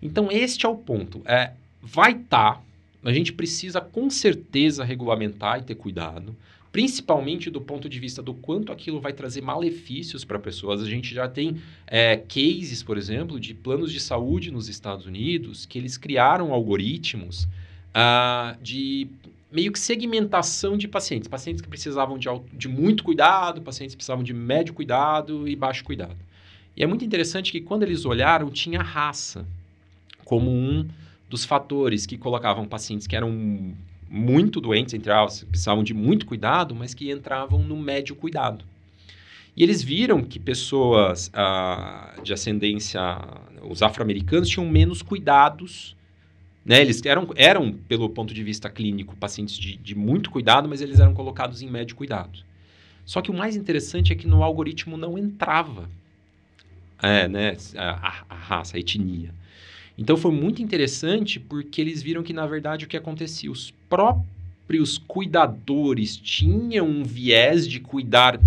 Então, 0.00 0.30
este 0.30 0.66
é 0.66 0.68
o 0.68 0.76
ponto. 0.76 1.22
É, 1.24 1.52
vai 1.82 2.12
estar, 2.12 2.62
a 3.04 3.12
gente 3.12 3.32
precisa 3.32 3.80
com 3.80 4.10
certeza 4.10 4.84
regulamentar 4.84 5.58
e 5.58 5.62
ter 5.62 5.74
cuidado, 5.74 6.34
principalmente 6.72 7.48
do 7.48 7.60
ponto 7.60 7.88
de 7.88 7.98
vista 7.98 8.22
do 8.22 8.34
quanto 8.34 8.70
aquilo 8.70 9.00
vai 9.00 9.12
trazer 9.12 9.40
malefícios 9.40 10.24
para 10.24 10.38
pessoas. 10.38 10.82
A 10.82 10.86
gente 10.86 11.14
já 11.14 11.26
tem 11.26 11.56
é, 11.86 12.16
cases, 12.16 12.82
por 12.82 12.98
exemplo, 12.98 13.40
de 13.40 13.54
planos 13.54 13.90
de 13.90 14.00
saúde 14.00 14.50
nos 14.50 14.68
Estados 14.68 15.06
Unidos 15.06 15.64
que 15.64 15.78
eles 15.78 15.96
criaram 15.96 16.52
algoritmos 16.52 17.48
ah, 17.94 18.58
de 18.60 19.08
meio 19.50 19.72
que 19.72 19.78
segmentação 19.78 20.76
de 20.76 20.88
pacientes. 20.88 21.28
Pacientes 21.28 21.62
que 21.62 21.68
precisavam 21.68 22.18
de, 22.18 22.28
al- 22.28 22.44
de 22.52 22.68
muito 22.68 23.04
cuidado, 23.04 23.62
pacientes 23.62 23.94
que 23.94 23.98
precisavam 23.98 24.24
de 24.24 24.34
médio 24.34 24.74
cuidado 24.74 25.46
e 25.48 25.54
baixo 25.54 25.84
cuidado. 25.84 26.16
E 26.76 26.82
é 26.82 26.86
muito 26.86 27.04
interessante 27.04 27.52
que 27.52 27.60
quando 27.60 27.84
eles 27.84 28.04
olharam, 28.04 28.50
tinha 28.50 28.82
raça 28.82 29.46
como 30.24 30.50
um 30.50 30.86
dos 31.28 31.44
fatores 31.44 32.04
que 32.06 32.18
colocavam 32.18 32.66
pacientes 32.66 33.06
que 33.06 33.16
eram 33.16 33.74
muito 34.08 34.60
doentes, 34.60 34.94
entre 34.94 35.10
aspas, 35.10 35.44
precisavam 35.44 35.82
de 35.82 35.94
muito 35.94 36.26
cuidado, 36.26 36.74
mas 36.74 36.94
que 36.94 37.10
entravam 37.10 37.60
no 37.62 37.76
médio 37.76 38.14
cuidado. 38.14 38.64
E 39.56 39.62
eles 39.62 39.82
viram 39.82 40.22
que 40.22 40.38
pessoas 40.38 41.30
ah, 41.32 42.14
de 42.22 42.32
ascendência, 42.32 43.00
os 43.62 43.82
afro-americanos, 43.82 44.48
tinham 44.48 44.68
menos 44.68 45.00
cuidados. 45.00 45.96
Né? 46.66 46.80
Eles 46.80 47.00
eram, 47.06 47.28
eram, 47.36 47.72
pelo 47.72 48.10
ponto 48.10 48.34
de 48.34 48.42
vista 48.42 48.68
clínico, 48.68 49.16
pacientes 49.16 49.56
de, 49.56 49.76
de 49.76 49.94
muito 49.94 50.30
cuidado, 50.30 50.68
mas 50.68 50.80
eles 50.80 50.98
eram 50.98 51.14
colocados 51.14 51.62
em 51.62 51.70
médio 51.70 51.94
cuidado. 51.94 52.40
Só 53.04 53.22
que 53.22 53.30
o 53.30 53.34
mais 53.34 53.54
interessante 53.54 54.12
é 54.12 54.16
que 54.16 54.26
no 54.26 54.42
algoritmo 54.42 54.96
não 54.96 55.16
entrava 55.16 55.88
é, 57.00 57.28
né, 57.28 57.56
a, 57.76 58.24
a 58.28 58.34
raça, 58.34 58.76
a 58.76 58.80
etnia. 58.80 59.32
Então 59.96 60.16
foi 60.16 60.32
muito 60.32 60.60
interessante 60.60 61.38
porque 61.38 61.80
eles 61.80 62.02
viram 62.02 62.24
que, 62.24 62.32
na 62.32 62.46
verdade, 62.46 62.84
o 62.84 62.88
que 62.88 62.96
acontecia? 62.96 63.50
Os 63.50 63.72
próprios 63.88 64.98
cuidadores 64.98 66.16
tinham 66.16 66.84
um 66.84 67.04
viés 67.04 67.68
de 67.68 67.78
cuidar 67.78 68.40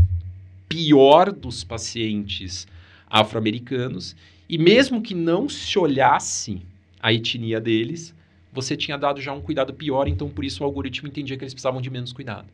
pior 0.67 1.31
dos 1.31 1.63
pacientes 1.63 2.67
afro-americanos, 3.09 4.15
e 4.47 4.57
mesmo 4.57 5.01
que 5.01 5.15
não 5.15 5.47
se 5.47 5.79
olhasse 5.79 6.61
a 7.01 7.13
etnia 7.13 7.59
deles, 7.59 8.13
você 8.51 8.75
tinha 8.75 8.97
dado 8.97 9.21
já 9.21 9.31
um 9.33 9.41
cuidado 9.41 9.73
pior, 9.73 10.07
então 10.07 10.29
por 10.29 10.43
isso 10.43 10.63
o 10.63 10.65
algoritmo 10.65 11.07
entendia 11.07 11.37
que 11.37 11.43
eles 11.43 11.53
precisavam 11.53 11.81
de 11.81 11.89
menos 11.89 12.11
cuidado. 12.11 12.47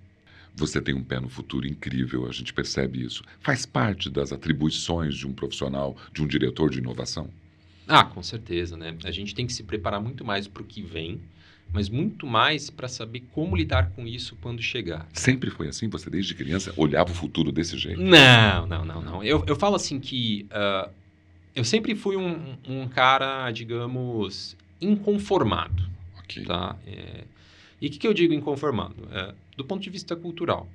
Você 0.56 0.82
tem 0.82 0.96
um 0.96 1.04
pé 1.04 1.20
no 1.20 1.28
futuro 1.28 1.68
incrível, 1.68 2.28
a 2.28 2.32
gente 2.32 2.54
percebe 2.54 3.04
isso. 3.04 3.24
Faz 3.42 3.66
parte 3.66 4.10
das 4.10 4.32
atribuições 4.32 5.16
de 5.16 5.28
um 5.28 5.34
profissional, 5.34 5.98
de 6.14 6.24
um 6.24 6.28
diretor 6.28 6.70
de 6.70 6.80
inovação? 6.80 7.30
Ah, 7.88 8.06
com 8.06 8.24
certeza, 8.24 8.78
né? 8.78 8.96
A 9.04 9.12
gente 9.12 9.36
tem 9.36 9.46
que 9.46 9.54
se 9.54 9.64
preparar 9.64 10.02
muito 10.02 10.24
mais 10.24 10.48
para 10.48 10.64
o 10.64 10.66
que 10.66 10.82
vem, 10.82 11.20
mas 11.74 11.90
muito 11.90 12.26
mais 12.26 12.70
para 12.70 12.88
saber 12.88 13.24
como 13.34 13.56
lidar 13.56 13.92
com 13.92 14.08
isso 14.08 14.38
quando 14.42 14.62
chegar. 14.62 15.08
Sempre 15.14 15.50
foi 15.50 15.68
assim? 15.68 15.90
Você, 15.90 16.10
desde 16.10 16.34
criança, 16.34 16.74
olhava 16.78 17.12
o 17.12 17.16
futuro 17.16 17.52
desse 17.52 17.78
jeito? 17.78 18.02
Não, 18.02 18.66
não, 18.66 18.86
não, 18.86 19.02
não. 19.02 19.24
Eu, 19.24 19.44
eu 19.46 19.56
falo 19.56 19.76
assim 19.76 20.00
que 20.00 20.48
ah, 20.52 20.90
eu 21.56 21.64
sempre 21.64 21.96
fui 21.96 22.18
um, 22.18 22.58
um 22.68 22.88
cara, 22.88 23.50
digamos, 23.52 24.58
inconformado, 24.82 25.90
tá? 26.46 26.78
É, 26.86 27.24
e 27.82 27.88
o 27.88 27.92
que, 27.92 27.98
que 27.98 28.08
eu 28.08 28.14
digo 28.14 28.34
inconformado? 28.34 28.96
É, 29.12 29.34
do 29.56 29.64
ponto 29.64 29.82
de 29.82 29.90
vista 29.90 30.16
cultural, 30.16 30.68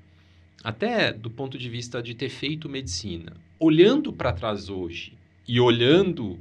até 0.64 1.12
do 1.12 1.30
ponto 1.30 1.58
de 1.58 1.68
vista 1.68 2.02
de 2.02 2.14
ter 2.14 2.30
feito 2.30 2.68
medicina, 2.68 3.36
olhando 3.58 4.12
para 4.12 4.32
trás 4.32 4.70
hoje 4.70 5.12
e 5.46 5.60
olhando 5.60 6.38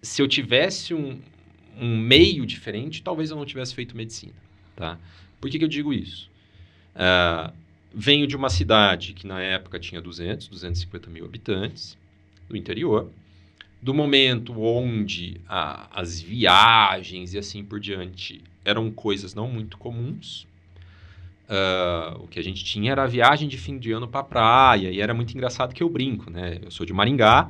se 0.00 0.22
eu 0.22 0.28
tivesse 0.28 0.94
um, 0.94 1.20
um 1.76 1.98
meio 1.98 2.46
diferente, 2.46 3.02
talvez 3.02 3.30
eu 3.30 3.36
não 3.36 3.44
tivesse 3.44 3.74
feito 3.74 3.96
medicina, 3.96 4.34
tá? 4.76 4.98
Por 5.40 5.50
que, 5.50 5.58
que 5.58 5.64
eu 5.64 5.68
digo 5.68 5.92
isso? 5.92 6.30
Ah, 6.94 7.52
venho 7.92 8.26
de 8.26 8.36
uma 8.36 8.48
cidade 8.48 9.12
que 9.12 9.26
na 9.26 9.40
época 9.40 9.80
tinha 9.80 10.00
200, 10.00 10.48
250 10.48 11.10
mil 11.10 11.24
habitantes, 11.24 11.98
do 12.48 12.56
interior, 12.56 13.10
do 13.80 13.94
momento 13.94 14.60
onde 14.60 15.40
a- 15.48 15.88
as 15.92 16.20
viagens 16.20 17.34
e 17.34 17.38
assim 17.38 17.64
por 17.64 17.78
diante 17.78 18.42
eram 18.64 18.90
coisas 18.90 19.34
não 19.34 19.48
muito 19.48 19.78
comuns. 19.78 20.46
Ah, 21.48 22.16
o 22.18 22.26
que 22.26 22.38
a 22.40 22.42
gente 22.42 22.64
tinha 22.64 22.90
era 22.92 23.04
a 23.04 23.06
viagem 23.06 23.48
de 23.48 23.56
fim 23.56 23.78
de 23.78 23.92
ano 23.92 24.08
para 24.08 24.24
praia, 24.24 24.90
e 24.90 25.00
era 25.00 25.14
muito 25.14 25.32
engraçado 25.32 25.74
que 25.74 25.82
eu 25.82 25.88
brinco, 25.88 26.30
né? 26.30 26.58
Eu 26.62 26.70
sou 26.70 26.84
de 26.84 26.92
Maringá, 26.92 27.48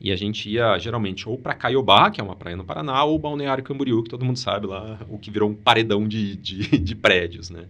e 0.00 0.10
a 0.10 0.16
gente 0.16 0.48
ia 0.48 0.78
geralmente 0.78 1.28
ou 1.28 1.36
para 1.36 1.54
Caiobá, 1.54 2.10
que 2.10 2.20
é 2.20 2.24
uma 2.24 2.34
praia 2.36 2.56
no 2.56 2.64
Paraná, 2.64 3.04
ou 3.04 3.18
Balneário 3.18 3.62
Camboriú, 3.62 4.02
que 4.02 4.08
todo 4.10 4.24
mundo 4.24 4.38
sabe 4.38 4.66
lá, 4.66 4.98
o 5.08 5.18
que 5.18 5.30
virou 5.30 5.50
um 5.50 5.54
paredão 5.54 6.08
de, 6.08 6.36
de, 6.36 6.78
de 6.78 6.94
prédios, 6.94 7.50
né? 7.50 7.66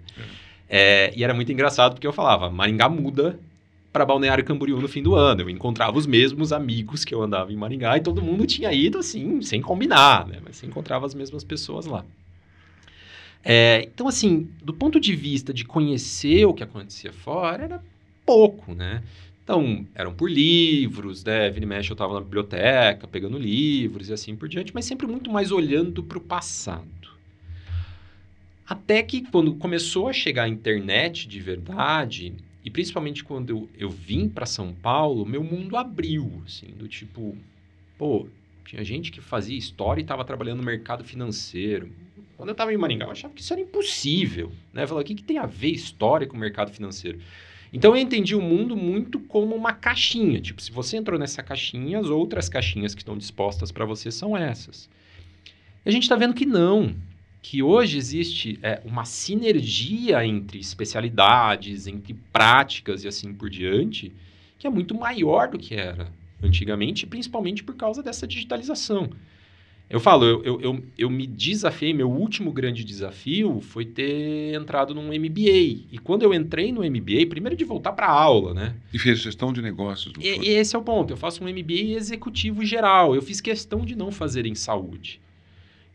É, 0.68 1.12
e 1.16 1.22
era 1.24 1.34
muito 1.34 1.50
engraçado 1.52 1.94
porque 1.94 2.06
eu 2.06 2.12
falava, 2.12 2.48
Maringá 2.50 2.88
muda 2.88 3.38
para 3.94 4.04
Balneário 4.04 4.44
Camboriú 4.44 4.80
no 4.80 4.88
fim 4.88 5.04
do 5.04 5.14
ano. 5.14 5.42
Eu 5.42 5.48
encontrava 5.48 5.96
os 5.96 6.04
mesmos 6.04 6.52
amigos 6.52 7.04
que 7.04 7.14
eu 7.14 7.22
andava 7.22 7.52
em 7.52 7.56
Maringá 7.56 7.96
e 7.96 8.00
todo 8.00 8.20
mundo 8.20 8.44
tinha 8.44 8.72
ido 8.72 8.98
assim, 8.98 9.40
sem 9.40 9.62
combinar, 9.62 10.26
né? 10.26 10.40
Mas 10.44 10.56
você 10.56 10.66
encontrava 10.66 11.06
as 11.06 11.14
mesmas 11.14 11.44
pessoas 11.44 11.86
lá. 11.86 12.04
É, 13.44 13.84
então, 13.84 14.08
assim, 14.08 14.50
do 14.60 14.74
ponto 14.74 14.98
de 14.98 15.14
vista 15.14 15.54
de 15.54 15.64
conhecer 15.64 16.44
o 16.44 16.52
que 16.52 16.64
acontecia 16.64 17.12
fora, 17.12 17.62
era 17.62 17.84
pouco, 18.26 18.74
né? 18.74 19.04
Então, 19.44 19.86
eram 19.94 20.12
por 20.12 20.28
livros, 20.28 21.22
né? 21.22 21.48
Vira 21.48 21.72
eu 21.76 21.80
estava 21.80 22.14
na 22.14 22.20
biblioteca, 22.20 23.06
pegando 23.06 23.38
livros 23.38 24.08
e 24.08 24.12
assim 24.12 24.34
por 24.34 24.48
diante, 24.48 24.74
mas 24.74 24.86
sempre 24.86 25.06
muito 25.06 25.30
mais 25.30 25.52
olhando 25.52 26.02
para 26.02 26.18
o 26.18 26.20
passado. 26.20 26.88
Até 28.66 29.04
que 29.04 29.22
quando 29.30 29.54
começou 29.54 30.08
a 30.08 30.12
chegar 30.12 30.44
a 30.44 30.48
internet 30.48 31.28
de 31.28 31.38
verdade, 31.38 32.34
e 32.64 32.70
principalmente 32.70 33.22
quando 33.22 33.50
eu, 33.50 33.68
eu 33.76 33.90
vim 33.90 34.26
para 34.28 34.46
São 34.46 34.72
Paulo, 34.72 35.26
meu 35.26 35.44
mundo 35.44 35.76
abriu, 35.76 36.42
assim, 36.46 36.68
do 36.68 36.88
tipo, 36.88 37.36
pô, 37.98 38.26
tinha 38.64 38.82
gente 38.82 39.12
que 39.12 39.20
fazia 39.20 39.56
história 39.56 40.00
e 40.00 40.02
estava 40.02 40.24
trabalhando 40.24 40.58
no 40.58 40.64
mercado 40.64 41.04
financeiro. 41.04 41.90
Quando 42.38 42.48
eu 42.48 42.52
estava 42.52 42.72
em 42.72 42.76
Maringá, 42.78 43.04
eu 43.04 43.10
achava 43.10 43.34
que 43.34 43.42
isso 43.42 43.52
era 43.52 43.60
impossível, 43.60 44.50
né? 44.72 44.84
Eu 44.84 44.88
falava, 44.88 45.04
o 45.04 45.06
que, 45.06 45.14
que 45.14 45.22
tem 45.22 45.36
a 45.36 45.44
ver 45.44 45.72
história 45.72 46.26
com 46.26 46.36
o 46.36 46.40
mercado 46.40 46.72
financeiro? 46.72 47.20
Então 47.70 47.94
eu 47.94 48.00
entendi 48.00 48.34
o 48.34 48.40
mundo 48.40 48.74
muito 48.74 49.20
como 49.20 49.54
uma 49.54 49.72
caixinha. 49.72 50.40
Tipo, 50.40 50.62
se 50.62 50.72
você 50.72 50.96
entrou 50.96 51.18
nessa 51.18 51.42
caixinha, 51.42 51.98
as 51.98 52.06
outras 52.06 52.48
caixinhas 52.48 52.94
que 52.94 53.02
estão 53.02 53.18
dispostas 53.18 53.70
para 53.70 53.84
você 53.84 54.10
são 54.10 54.36
essas. 54.36 54.88
E 55.84 55.88
a 55.88 55.92
gente 55.92 56.04
está 56.04 56.16
vendo 56.16 56.34
que 56.34 56.46
não. 56.46 56.94
Que 57.46 57.62
hoje 57.62 57.98
existe 57.98 58.58
é, 58.62 58.80
uma 58.86 59.04
sinergia 59.04 60.24
entre 60.24 60.58
especialidades, 60.58 61.86
entre 61.86 62.14
práticas 62.32 63.04
e 63.04 63.08
assim 63.08 63.34
por 63.34 63.50
diante, 63.50 64.10
que 64.58 64.66
é 64.66 64.70
muito 64.70 64.94
maior 64.94 65.48
do 65.48 65.58
que 65.58 65.74
era 65.74 66.10
antigamente, 66.42 67.06
principalmente 67.06 67.62
por 67.62 67.74
causa 67.76 68.02
dessa 68.02 68.26
digitalização. 68.26 69.10
Eu 69.90 70.00
falo, 70.00 70.24
eu, 70.24 70.42
eu, 70.42 70.60
eu, 70.62 70.84
eu 70.96 71.10
me 71.10 71.26
desafiei, 71.26 71.92
meu 71.92 72.10
último 72.10 72.50
grande 72.50 72.82
desafio 72.82 73.60
foi 73.60 73.84
ter 73.84 74.54
entrado 74.54 74.94
num 74.94 75.08
MBA. 75.08 75.84
E 75.92 76.00
quando 76.02 76.22
eu 76.22 76.32
entrei 76.32 76.72
no 76.72 76.80
MBA, 76.80 77.26
primeiro 77.28 77.54
de 77.54 77.64
voltar 77.64 77.92
para 77.92 78.06
a 78.06 78.10
aula, 78.10 78.54
né? 78.54 78.74
E 78.90 78.98
fez 78.98 79.18
gestão 79.18 79.52
de 79.52 79.60
negócios. 79.60 80.14
E, 80.18 80.28
e 80.28 80.48
esse 80.48 80.74
é 80.74 80.78
o 80.78 80.82
ponto. 80.82 81.12
Eu 81.12 81.18
faço 81.18 81.44
um 81.44 81.46
MBA 81.46 81.94
executivo 81.94 82.64
geral. 82.64 83.14
Eu 83.14 83.20
fiz 83.20 83.42
questão 83.42 83.84
de 83.84 83.94
não 83.94 84.10
fazer 84.10 84.46
em 84.46 84.54
saúde. 84.54 85.20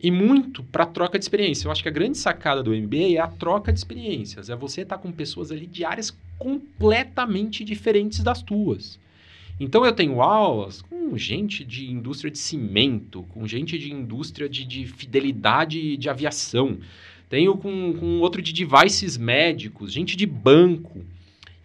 E 0.02 0.10
muito 0.10 0.64
para 0.64 0.86
troca 0.86 1.20
de 1.20 1.26
experiência. 1.26 1.68
Eu 1.68 1.72
acho 1.72 1.84
que 1.84 1.90
a 1.90 1.92
grande 1.92 2.18
sacada 2.18 2.64
do 2.64 2.72
MBA 2.72 3.16
é 3.16 3.20
a 3.20 3.28
troca 3.28 3.72
de 3.74 3.80
experiências. 3.80 4.50
É 4.50 4.56
você 4.56 4.82
estar 4.82 4.98
com 4.98 5.12
pessoas 5.12 5.52
ali 5.52 5.66
de 5.66 5.84
áreas 5.84 6.16
completamente 6.38 7.66
diferentes 7.66 8.24
das 8.24 8.42
tuas. 8.42 8.98
Então 9.60 9.86
eu 9.86 9.92
tenho 9.92 10.22
aulas 10.22 10.82
com 10.82 11.18
gente 11.18 11.66
de 11.66 11.92
indústria 11.92 12.32
de 12.32 12.38
cimento, 12.38 13.24
com 13.30 13.46
gente 13.46 13.78
de 13.78 13.92
indústria 13.92 14.48
de, 14.48 14.64
de 14.64 14.88
fidelidade 14.88 15.98
de 15.98 16.10
aviação. 16.10 16.78
Tenho 17.30 17.58
com, 17.58 17.94
com 17.94 18.20
outro 18.22 18.42
de 18.42 18.54
devices 18.54 19.18
médicos, 19.18 19.92
gente 19.92 20.16
de 20.16 20.26
banco. 20.26 21.04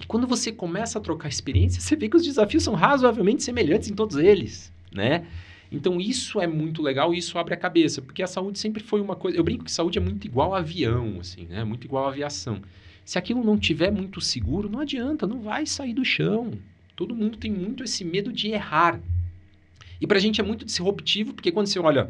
E 0.01 0.07
quando 0.07 0.27
você 0.27 0.51
começa 0.51 0.99
a 0.99 1.01
trocar 1.01 1.29
experiência, 1.29 1.81
você 1.81 1.95
vê 1.95 2.09
que 2.09 2.17
os 2.17 2.25
desafios 2.25 2.65
são 2.65 2.75
razoavelmente 2.75 3.45
semelhantes 3.45 3.89
em 3.89 3.95
todos 3.95 4.17
eles, 4.17 4.73
né? 4.93 5.25
Então 5.71 6.01
isso 6.01 6.41
é 6.41 6.47
muito 6.47 6.83
legal 6.83 7.15
e 7.15 7.19
isso 7.19 7.39
abre 7.39 7.55
a 7.55 7.57
cabeça, 7.57 8.01
porque 8.01 8.23
a 8.23 8.27
saúde 8.27 8.59
sempre 8.59 8.83
foi 8.83 9.01
uma 9.01 9.17
coisa. 9.17 9.37
Eu 9.37 9.45
brinco 9.45 9.65
que 9.65 9.73
saúde 9.73 9.99
é 9.99 10.01
muito 10.01 10.27
igual 10.27 10.55
a 10.55 10.59
avião, 10.59 11.19
assim, 11.21 11.47
né? 11.47 11.65
Muito 11.65 11.85
igual 11.85 12.07
a 12.07 12.11
aviação. 12.11 12.61
Se 13.05 13.19
aquilo 13.19 13.45
não 13.45 13.59
tiver 13.59 13.91
muito 13.91 14.21
seguro, 14.21 14.69
não 14.69 14.81
adianta, 14.81 15.27
não 15.27 15.41
vai 15.41 15.67
sair 15.67 15.93
do 15.93 16.05
chão. 16.05 16.53
Todo 16.97 17.15
mundo 17.15 17.37
tem 17.37 17.51
muito 17.51 17.85
esse 17.85 18.05
medo 18.05 18.33
de 18.33 18.49
errar. 18.49 19.01
E 20.01 20.07
pra 20.07 20.19
gente 20.19 20.41
é 20.41 20.45
muito 20.45 20.65
disruptivo, 20.65 21.35
porque 21.35 21.53
quando 21.53 21.67
você 21.67 21.79
olha 21.79 22.09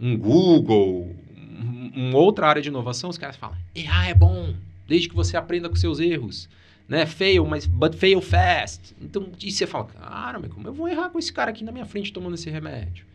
um 0.00 0.16
Google, 0.16 1.14
um, 1.36 2.08
uma 2.08 2.18
outra 2.18 2.46
área 2.46 2.62
de 2.62 2.68
inovação, 2.68 3.10
os 3.10 3.18
caras 3.18 3.36
falam, 3.36 3.56
errar 3.74 4.08
é 4.08 4.14
bom, 4.14 4.54
desde 4.86 5.08
que 5.08 5.14
você 5.14 5.36
aprenda 5.36 5.68
com 5.68 5.76
seus 5.76 6.00
erros. 6.00 6.48
Né? 6.90 7.06
Fail, 7.06 7.46
mas 7.46 7.66
but 7.66 7.94
fail 7.94 8.20
fast. 8.20 8.96
Então, 9.00 9.30
e 9.40 9.52
você 9.52 9.64
fala, 9.64 9.84
cara, 9.84 10.40
mas 10.40 10.52
como 10.52 10.66
eu 10.66 10.74
vou 10.74 10.88
errar 10.88 11.08
com 11.08 11.20
esse 11.20 11.32
cara 11.32 11.52
aqui 11.52 11.62
na 11.62 11.70
minha 11.70 11.86
frente 11.86 12.12
tomando 12.12 12.34
esse 12.34 12.50
remédio? 12.50 13.06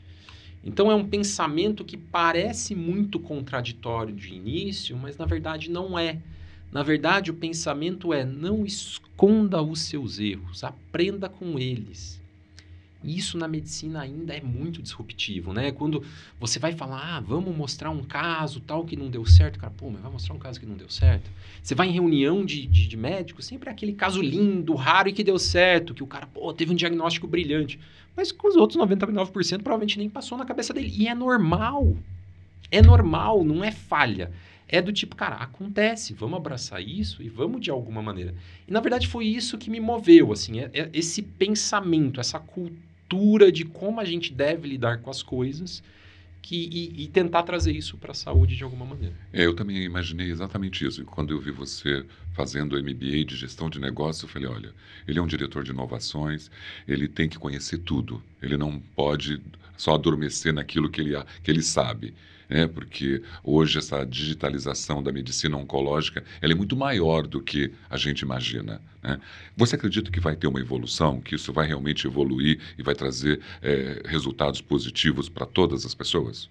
Então 0.63 0.89
é 0.89 0.95
um 0.95 1.05
pensamento 1.05 1.83
que 1.83 1.97
parece 1.97 2.73
muito 2.73 3.19
contraditório 3.19 4.15
de 4.15 4.33
início, 4.33 4.95
mas 4.95 5.17
na 5.17 5.25
verdade 5.25 5.69
não 5.69 5.99
é. 5.99 6.19
Na 6.71 6.83
verdade, 6.83 7.29
o 7.29 7.33
pensamento 7.33 8.13
é: 8.13 8.23
não 8.23 8.65
esconda 8.65 9.61
os 9.61 9.81
seus 9.81 10.19
erros, 10.19 10.63
aprenda 10.63 11.27
com 11.27 11.59
eles. 11.59 12.21
Isso 13.05 13.37
na 13.37 13.47
medicina 13.47 14.01
ainda 14.01 14.33
é 14.33 14.41
muito 14.41 14.81
disruptivo, 14.81 15.53
né? 15.53 15.71
Quando 15.71 16.03
você 16.39 16.59
vai 16.59 16.73
falar, 16.73 17.17
ah, 17.17 17.19
vamos 17.19 17.55
mostrar 17.55 17.89
um 17.89 18.03
caso 18.03 18.59
tal 18.59 18.85
que 18.85 18.95
não 18.95 19.09
deu 19.09 19.25
certo, 19.25 19.59
cara, 19.59 19.71
pô, 19.75 19.89
mas 19.89 20.01
vai 20.01 20.11
mostrar 20.11 20.33
um 20.33 20.39
caso 20.39 20.59
que 20.59 20.65
não 20.65 20.75
deu 20.75 20.89
certo. 20.89 21.29
Você 21.61 21.75
vai 21.75 21.87
em 21.87 21.91
reunião 21.91 22.45
de, 22.45 22.65
de, 22.65 22.87
de 22.87 22.97
médico, 22.97 23.41
sempre 23.41 23.69
é 23.69 23.71
aquele 23.71 23.93
caso 23.93 24.21
lindo, 24.21 24.73
raro 24.75 25.09
e 25.09 25.13
que 25.13 25.23
deu 25.23 25.37
certo, 25.37 25.93
que 25.93 26.03
o 26.03 26.07
cara, 26.07 26.27
pô, 26.27 26.51
teve 26.53 26.71
um 26.71 26.75
diagnóstico 26.75 27.27
brilhante. 27.27 27.79
Mas 28.15 28.31
com 28.31 28.47
os 28.47 28.55
outros 28.55 28.79
99% 28.79 29.61
provavelmente 29.61 29.97
nem 29.97 30.09
passou 30.09 30.37
na 30.37 30.45
cabeça 30.45 30.73
dele. 30.73 30.93
E 30.95 31.07
é 31.07 31.13
normal. 31.13 31.95
É 32.71 32.81
normal, 32.81 33.43
não 33.43 33.63
é 33.63 33.71
falha. 33.71 34.31
É 34.67 34.81
do 34.81 34.91
tipo, 34.91 35.15
cara, 35.15 35.35
acontece, 35.35 36.13
vamos 36.13 36.37
abraçar 36.37 36.81
isso 36.81 37.21
e 37.21 37.29
vamos 37.29 37.61
de 37.61 37.69
alguma 37.69 38.01
maneira. 38.01 38.33
E 38.67 38.71
na 38.71 38.79
verdade 38.79 39.07
foi 39.07 39.25
isso 39.25 39.57
que 39.59 39.69
me 39.69 39.79
moveu, 39.79 40.31
assim, 40.31 40.59
é, 40.59 40.71
é 40.73 40.89
esse 40.91 41.21
pensamento, 41.21 42.19
essa 42.19 42.39
cultura 42.39 42.83
de 43.51 43.65
como 43.65 43.99
a 43.99 44.05
gente 44.05 44.33
deve 44.33 44.67
lidar 44.67 44.99
com 44.99 45.09
as 45.09 45.21
coisas 45.21 45.83
que, 46.41 46.69
e, 46.71 47.03
e 47.03 47.07
tentar 47.07 47.41
trazer 47.41 47.71
isso 47.71 47.97
para 47.97 48.11
a 48.11 48.15
saúde 48.15 48.55
de 48.55 48.63
alguma 48.63 48.85
maneira. 48.85 49.15
É, 49.33 49.45
eu 49.45 49.55
também 49.55 49.77
imaginei 49.83 50.29
exatamente 50.29 50.85
isso. 50.85 51.03
Quando 51.05 51.33
eu 51.33 51.39
vi 51.39 51.49
você 51.49 52.05
fazendo 52.33 52.77
MBA 52.77 53.25
de 53.25 53.35
gestão 53.35 53.67
de 53.67 53.79
negócio, 53.79 54.25
eu 54.25 54.29
falei, 54.29 54.47
olha, 54.47 54.73
ele 55.07 55.17
é 55.17 55.21
um 55.21 55.27
diretor 55.27 55.63
de 55.63 55.71
inovações, 55.71 56.51
ele 56.87 57.07
tem 57.07 57.27
que 57.27 57.39
conhecer 57.39 57.79
tudo. 57.79 58.21
Ele 58.41 58.57
não 58.57 58.79
pode 58.95 59.41
só 59.75 59.95
adormecer 59.95 60.53
naquilo 60.53 60.87
que 60.87 61.01
ele, 61.01 61.15
que 61.43 61.49
ele 61.49 61.63
sabe 61.63 62.13
né? 62.49 62.67
porque 62.67 63.21
hoje 63.43 63.77
essa 63.77 64.05
digitalização 64.05 65.01
da 65.01 65.11
medicina 65.11 65.57
oncológica 65.57 66.23
ela 66.41 66.53
é 66.53 66.55
muito 66.55 66.75
maior 66.75 67.27
do 67.27 67.41
que 67.41 67.71
a 67.89 67.97
gente 67.97 68.21
imagina. 68.21 68.81
Né? 69.03 69.19
Você 69.55 69.75
acredita 69.75 70.11
que 70.11 70.19
vai 70.19 70.35
ter 70.35 70.47
uma 70.47 70.59
evolução, 70.59 71.21
que 71.21 71.35
isso 71.35 71.51
vai 71.51 71.67
realmente 71.67 72.07
evoluir 72.07 72.59
e 72.77 72.83
vai 72.83 72.95
trazer 72.95 73.41
é, 73.61 74.01
resultados 74.05 74.61
positivos 74.61 75.29
para 75.29 75.45
todas 75.45 75.85
as 75.85 75.93
pessoas? 75.93 76.49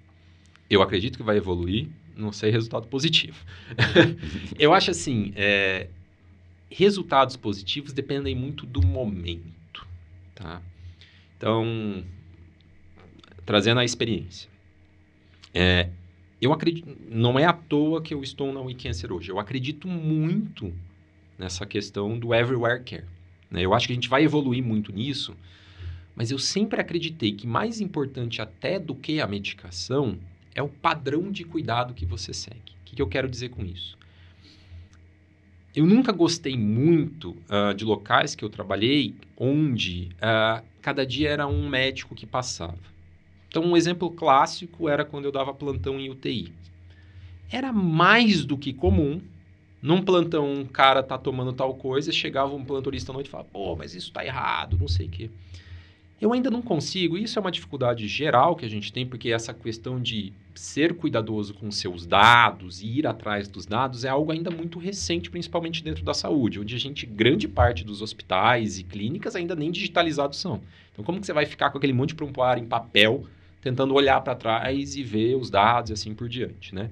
Eu 0.68 0.82
acredito 0.82 1.16
que 1.16 1.22
vai 1.22 1.36
evoluir, 1.36 1.88
não 2.16 2.32
sei 2.32 2.50
resultado 2.50 2.86
positivo. 2.88 3.44
Eu 4.58 4.72
acho 4.72 4.90
assim, 4.90 5.32
é, 5.36 5.88
resultados 6.70 7.36
positivos 7.36 7.92
dependem 7.92 8.34
muito 8.34 8.64
do 8.66 8.84
momento, 8.84 9.86
tá? 10.34 10.62
Então, 11.36 12.04
trazendo 13.44 13.80
a 13.80 13.84
experiência. 13.84 14.53
É, 15.54 15.88
eu 16.40 16.52
acredito, 16.52 16.86
não 17.08 17.38
é 17.38 17.44
à 17.44 17.52
toa 17.52 18.02
que 18.02 18.12
eu 18.12 18.22
estou 18.22 18.52
na 18.52 18.60
WeCancer 18.60 19.12
hoje. 19.12 19.30
Eu 19.30 19.38
acredito 19.38 19.86
muito 19.88 20.74
nessa 21.38 21.64
questão 21.64 22.18
do 22.18 22.34
everywhere 22.34 22.82
care. 22.82 23.04
Né? 23.50 23.62
Eu 23.62 23.72
acho 23.72 23.86
que 23.86 23.92
a 23.92 23.94
gente 23.94 24.08
vai 24.08 24.24
evoluir 24.24 24.62
muito 24.62 24.92
nisso, 24.92 25.34
mas 26.14 26.30
eu 26.30 26.38
sempre 26.38 26.80
acreditei 26.80 27.32
que 27.32 27.46
mais 27.46 27.80
importante 27.80 28.42
até 28.42 28.78
do 28.78 28.94
que 28.94 29.20
a 29.20 29.26
medicação 29.26 30.18
é 30.54 30.62
o 30.62 30.68
padrão 30.68 31.30
de 31.30 31.44
cuidado 31.44 31.94
que 31.94 32.04
você 32.04 32.34
segue. 32.34 32.72
O 32.82 32.84
que, 32.84 32.96
que 32.96 33.02
eu 33.02 33.08
quero 33.08 33.28
dizer 33.28 33.48
com 33.50 33.64
isso? 33.64 33.96
Eu 35.74 35.86
nunca 35.86 36.12
gostei 36.12 36.56
muito 36.56 37.30
uh, 37.30 37.74
de 37.74 37.84
locais 37.84 38.36
que 38.36 38.44
eu 38.44 38.48
trabalhei 38.48 39.14
onde 39.36 40.10
uh, 40.16 40.64
cada 40.80 41.04
dia 41.04 41.30
era 41.30 41.48
um 41.48 41.68
médico 41.68 42.14
que 42.14 42.26
passava. 42.26 42.93
Então, 43.54 43.62
um 43.62 43.76
exemplo 43.76 44.10
clássico 44.10 44.88
era 44.88 45.04
quando 45.04 45.26
eu 45.26 45.30
dava 45.30 45.54
plantão 45.54 46.00
em 46.00 46.10
UTI. 46.10 46.52
Era 47.48 47.72
mais 47.72 48.44
do 48.44 48.58
que 48.58 48.72
comum. 48.72 49.20
Num 49.80 50.02
plantão, 50.02 50.52
um 50.52 50.64
cara 50.64 51.04
tá 51.04 51.16
tomando 51.16 51.52
tal 51.52 51.72
coisa, 51.76 52.10
chegava 52.10 52.52
um 52.52 52.64
plantonista 52.64 53.12
à 53.12 53.14
noite 53.14 53.28
e 53.28 53.30
falava, 53.30 53.48
pô, 53.52 53.76
mas 53.76 53.94
isso 53.94 54.10
tá 54.12 54.26
errado, 54.26 54.76
não 54.76 54.88
sei 54.88 55.06
o 55.06 55.08
quê. 55.08 55.30
Eu 56.20 56.32
ainda 56.32 56.50
não 56.50 56.62
consigo, 56.62 57.16
isso 57.16 57.38
é 57.38 57.40
uma 57.40 57.52
dificuldade 57.52 58.08
geral 58.08 58.56
que 58.56 58.66
a 58.66 58.68
gente 58.68 58.92
tem, 58.92 59.06
porque 59.06 59.30
essa 59.30 59.54
questão 59.54 60.02
de 60.02 60.32
ser 60.52 60.96
cuidadoso 60.96 61.54
com 61.54 61.70
seus 61.70 62.04
dados 62.04 62.82
e 62.82 62.98
ir 62.98 63.06
atrás 63.06 63.46
dos 63.46 63.66
dados 63.66 64.04
é 64.04 64.08
algo 64.08 64.32
ainda 64.32 64.50
muito 64.50 64.80
recente, 64.80 65.30
principalmente 65.30 65.84
dentro 65.84 66.04
da 66.04 66.12
saúde, 66.12 66.58
onde 66.58 66.74
a 66.74 66.78
gente, 66.78 67.06
grande 67.06 67.46
parte 67.46 67.84
dos 67.84 68.02
hospitais 68.02 68.80
e 68.80 68.82
clínicas 68.82 69.36
ainda 69.36 69.54
nem 69.54 69.70
digitalizados 69.70 70.40
são. 70.40 70.60
Então, 70.92 71.04
como 71.04 71.20
que 71.20 71.26
você 71.26 71.32
vai 71.32 71.46
ficar 71.46 71.70
com 71.70 71.78
aquele 71.78 71.92
monte 71.92 72.08
de 72.08 72.14
prontuário 72.16 72.60
em 72.60 72.66
papel 72.66 73.28
tentando 73.64 73.94
olhar 73.94 74.20
para 74.20 74.34
trás 74.34 74.94
e 74.94 75.02
ver 75.02 75.36
os 75.36 75.48
dados 75.48 75.88
e 75.88 75.94
assim 75.94 76.14
por 76.14 76.28
diante, 76.28 76.74
né? 76.74 76.90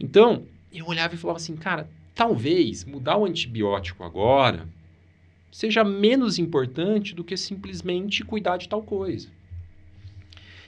Então, 0.00 0.46
eu 0.72 0.86
olhava 0.86 1.14
e 1.14 1.18
falava 1.18 1.36
assim, 1.36 1.54
cara, 1.54 1.90
talvez 2.14 2.86
mudar 2.86 3.18
o 3.18 3.26
antibiótico 3.26 4.02
agora 4.02 4.66
seja 5.52 5.84
menos 5.84 6.38
importante 6.38 7.14
do 7.14 7.22
que 7.22 7.36
simplesmente 7.36 8.24
cuidar 8.24 8.56
de 8.56 8.66
tal 8.66 8.82
coisa. 8.82 9.28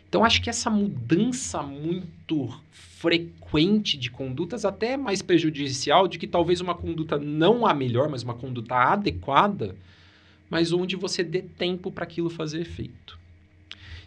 Então, 0.06 0.22
acho 0.22 0.42
que 0.42 0.50
essa 0.50 0.68
mudança 0.68 1.62
muito 1.62 2.54
frequente 2.70 3.96
de 3.96 4.10
condutas, 4.10 4.66
até 4.66 4.98
mais 4.98 5.22
prejudicial, 5.22 6.06
de 6.06 6.18
que 6.18 6.26
talvez 6.26 6.60
uma 6.60 6.74
conduta 6.74 7.16
não 7.16 7.66
a 7.66 7.72
melhor, 7.72 8.10
mas 8.10 8.22
uma 8.22 8.34
conduta 8.34 8.74
adequada, 8.74 9.74
mas 10.50 10.72
onde 10.72 10.94
você 10.94 11.24
dê 11.24 11.40
tempo 11.40 11.90
para 11.90 12.04
aquilo 12.04 12.28
fazer 12.28 12.60
efeito. 12.60 13.21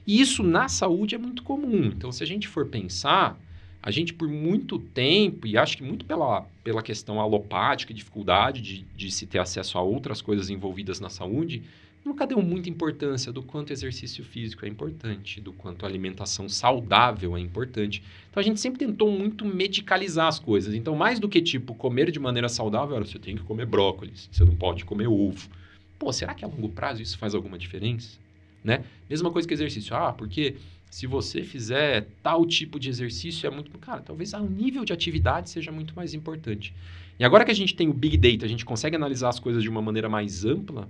E 0.06 0.22
isso 0.22 0.44
na 0.44 0.68
saúde 0.68 1.16
é 1.16 1.18
muito 1.18 1.44
comum. 1.44 1.86
Então, 1.86 2.12
se 2.12 2.24
a 2.24 2.28
gente 2.28 2.48
for 2.48 2.68
pensar, 2.68 3.40
a 3.82 3.92
gente 3.92 4.14
por 4.14 4.28
muito 4.28 4.80
tempo, 4.80 5.46
e 5.46 5.58
acho 5.58 5.78
que 5.78 5.84
muito 5.84 6.06
pela, 6.06 6.42
pela 6.64 6.82
questão 6.82 7.20
alopática, 7.20 7.94
dificuldade 7.94 8.62
de, 8.62 8.86
de 8.96 9.12
se 9.12 9.26
ter 9.26 9.40
acesso 9.40 9.78
a 9.78 9.82
outras 9.82 10.22
coisas 10.22 10.50
envolvidas 10.50 11.00
na 11.00 11.10
saúde, 11.10 11.64
nunca 12.04 12.28
deu 12.28 12.42
muita 12.42 12.70
importância 12.70 13.32
do 13.32 13.42
quanto 13.42 13.74
exercício 13.74 14.24
físico 14.24 14.66
é 14.66 14.70
importante, 14.70 15.42
do 15.42 15.52
quanto 15.52 15.86
alimentação 15.86 16.48
saudável 16.48 17.36
é 17.36 17.40
importante. 17.40 18.04
Então 18.30 18.42
a 18.42 18.44
gente 18.44 18.60
sempre 18.60 18.80
tentou 18.80 19.12
muito 19.12 19.44
medicalizar 19.44 20.28
as 20.28 20.40
coisas. 20.40 20.74
Então, 20.76 20.96
mais 20.96 21.20
do 21.20 21.28
que 21.28 21.42
tipo 21.42 21.74
comer 21.74 22.12
de 22.12 22.20
maneira 22.20 22.48
saudável, 22.48 22.96
olha, 22.96 23.06
você 23.06 23.18
tem 23.18 23.36
que 23.36 23.44
comer 23.44 23.66
brócolis, 23.66 24.30
você 24.32 24.46
não 24.46 24.56
pode 24.56 24.86
comer 24.86 25.08
ovo. 25.08 25.50
Pô, 25.98 26.14
será 26.14 26.34
que 26.34 26.46
a 26.46 26.48
longo 26.48 26.70
prazo 26.70 27.02
isso 27.02 27.18
faz 27.18 27.34
alguma 27.34 27.58
diferença? 27.58 28.20
Né? 28.66 28.84
Mesma 29.10 29.32
coisa 29.32 29.48
que 29.48 29.54
exercício. 29.54 29.96
Ah, 29.96 30.12
porque 30.12 30.56
se 30.90 31.06
você 31.06 31.44
fizer 31.44 32.08
tal 32.24 32.46
tipo 32.46 32.80
de 32.80 32.90
exercício 32.90 33.46
é 33.46 33.50
muito... 33.50 33.70
Cara, 33.78 34.02
talvez 34.02 34.34
o 34.34 34.40
nível 34.40 34.84
de 34.84 34.92
atividade 34.92 35.50
seja 35.50 35.72
muito 35.72 35.96
mais 35.96 36.14
importante. 36.14 36.74
E 37.20 37.24
agora 37.24 37.46
que 37.46 37.52
a 37.52 37.56
gente 37.56 37.76
tem 37.76 37.88
o 37.88 37.94
Big 37.94 38.18
Data, 38.18 38.46
a 38.46 38.50
gente 38.50 38.66
consegue 38.66 38.96
analisar 38.96 39.30
as 39.30 39.40
coisas 39.40 39.62
de 39.62 39.70
uma 39.70 39.82
maneira 39.82 40.10
mais 40.10 40.44
ampla, 40.44 40.90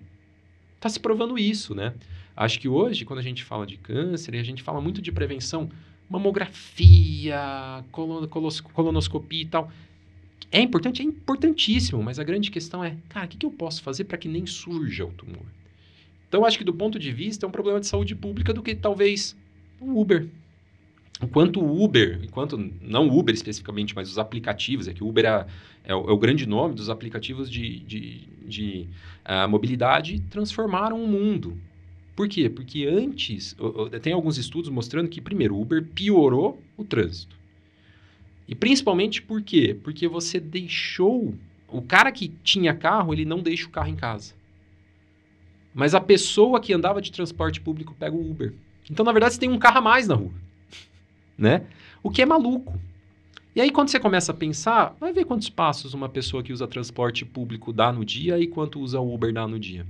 está 0.76 0.90
se 0.90 1.00
provando 1.00 1.38
isso, 1.38 1.76
né? 1.76 1.94
Acho 2.36 2.60
que 2.60 2.68
hoje, 2.68 3.06
quando 3.06 3.20
a 3.20 3.24
gente 3.24 3.44
fala 3.44 3.66
de 3.66 3.78
câncer, 3.78 4.36
a 4.36 4.44
gente 4.44 4.64
fala 4.64 4.82
muito 4.82 5.02
de 5.02 5.12
prevenção, 5.12 5.70
mamografia, 6.10 7.84
colonoscopia 7.92 9.42
e 9.42 9.46
tal. 9.46 9.72
É 10.52 10.62
importante? 10.62 11.02
É 11.02 11.06
importantíssimo, 11.06 12.02
mas 12.02 12.20
a 12.20 12.24
grande 12.24 12.50
questão 12.50 12.84
é, 12.84 12.96
cara, 13.10 13.26
o 13.26 13.30
que, 13.30 13.38
que 13.38 13.46
eu 13.46 13.52
posso 13.52 13.82
fazer 13.84 14.06
para 14.06 14.18
que 14.18 14.28
nem 14.28 14.46
surja 14.46 15.06
o 15.06 15.12
tumor? 15.12 15.46
Então, 16.36 16.43
acho 16.43 16.58
que 16.58 16.65
do 16.65 16.74
ponto 16.74 17.00
de 17.00 17.13
vista, 17.13 17.45
é 17.45 17.48
um 17.48 17.52
problema 17.52 17.80
de 17.80 17.88
saúde 17.88 18.13
pública 18.13 18.52
do 18.52 18.62
que 18.62 18.76
talvez 18.76 19.38
o 19.80 20.02
Uber. 20.02 20.28
Enquanto 21.24 21.62
o 21.62 21.82
Uber, 21.82 22.19
enquanto 22.21 22.58
não 22.82 23.08
o 23.08 23.17
Uber 23.17 23.34
especificamente, 23.34 23.95
mas 23.95 24.10
os 24.10 24.19
aplicativos, 24.19 24.89
é 24.89 24.93
que 24.93 25.02
o 25.02 25.08
Uber 25.08 25.24
é, 25.24 25.48
é, 25.86 25.95
o, 25.95 26.10
é 26.10 26.12
o, 26.12 26.17
grande 26.17 26.45
nome 26.45 26.76
dos 26.76 26.89
aplicativos 26.89 27.50
de, 27.50 27.80
de, 27.80 28.28
de 28.45 28.88
uh, 29.26 29.48
mobilidade, 29.48 30.19
transformaram 30.30 31.02
o 31.02 31.08
mundo. 31.08 31.58
Por 32.17 32.28
quê? 32.28 32.50
Porque 32.50 32.86
antes, 32.86 33.56
tem 34.02 34.12
alguns 34.12 34.38
estudos 34.38 34.69
mostrando 34.69 35.08
que, 35.08 35.21
primeiro, 35.21 35.56
o 35.56 35.62
Uber 35.62 35.86
piorou 35.86 36.62
o 36.76 36.84
trânsito. 36.84 37.34
E 38.45 38.54
principalmente 38.54 39.21
por 39.21 39.41
quê? 39.41 39.74
Porque 39.82 40.06
você 40.06 40.38
deixou. 40.38 41.34
O 41.69 41.82
cara 41.82 42.12
que 42.12 42.28
tinha 42.43 42.74
carro, 42.74 43.13
ele 43.13 43.24
não 43.24 43.39
deixa 43.39 43.67
o 43.67 43.71
carro 43.71 43.88
em 43.88 43.95
casa. 43.95 44.35
Mas 45.76 45.94
a 45.94 46.00
pessoa 46.00 46.62
que 46.62 46.72
andava 46.72 47.02
de 47.02 47.12
transporte 47.12 47.60
público 47.60 47.94
pega 48.00 48.16
o 48.16 48.32
Uber. 48.32 48.54
Então, 48.90 49.04
na 49.04 49.12
verdade, 49.12 49.34
você 49.34 49.40
tem 49.42 49.52
um 49.52 49.60
carro 49.60 49.80
a 49.80 49.82
mais 49.82 50.08
na 50.08 50.16
rua. 50.16 50.32
Né? 51.38 51.64
O 52.02 52.10
que 52.10 52.22
é 52.22 52.26
maluco. 52.26 52.80
E 53.54 53.60
aí, 53.60 53.70
quando 53.70 53.90
você 53.90 54.00
começa 54.00 54.32
a 54.32 54.36
pensar, 54.36 54.96
vai 55.02 55.12
ver 55.12 55.26
quantos 55.26 55.50
passos 55.50 55.94
uma 55.94 56.08
pessoa 56.08 56.42
que 56.42 56.54
usa 56.54 56.66
transporte 56.66 57.26
público 57.26 57.74
dá 57.74 57.92
no 57.92 58.06
dia 58.06 58.40
e 58.40 58.48
quanto 58.48 58.80
usa 58.80 59.02
o 59.02 59.14
Uber 59.14 59.34
dá 59.34 59.46
no 59.46 59.60
dia. 59.60 59.86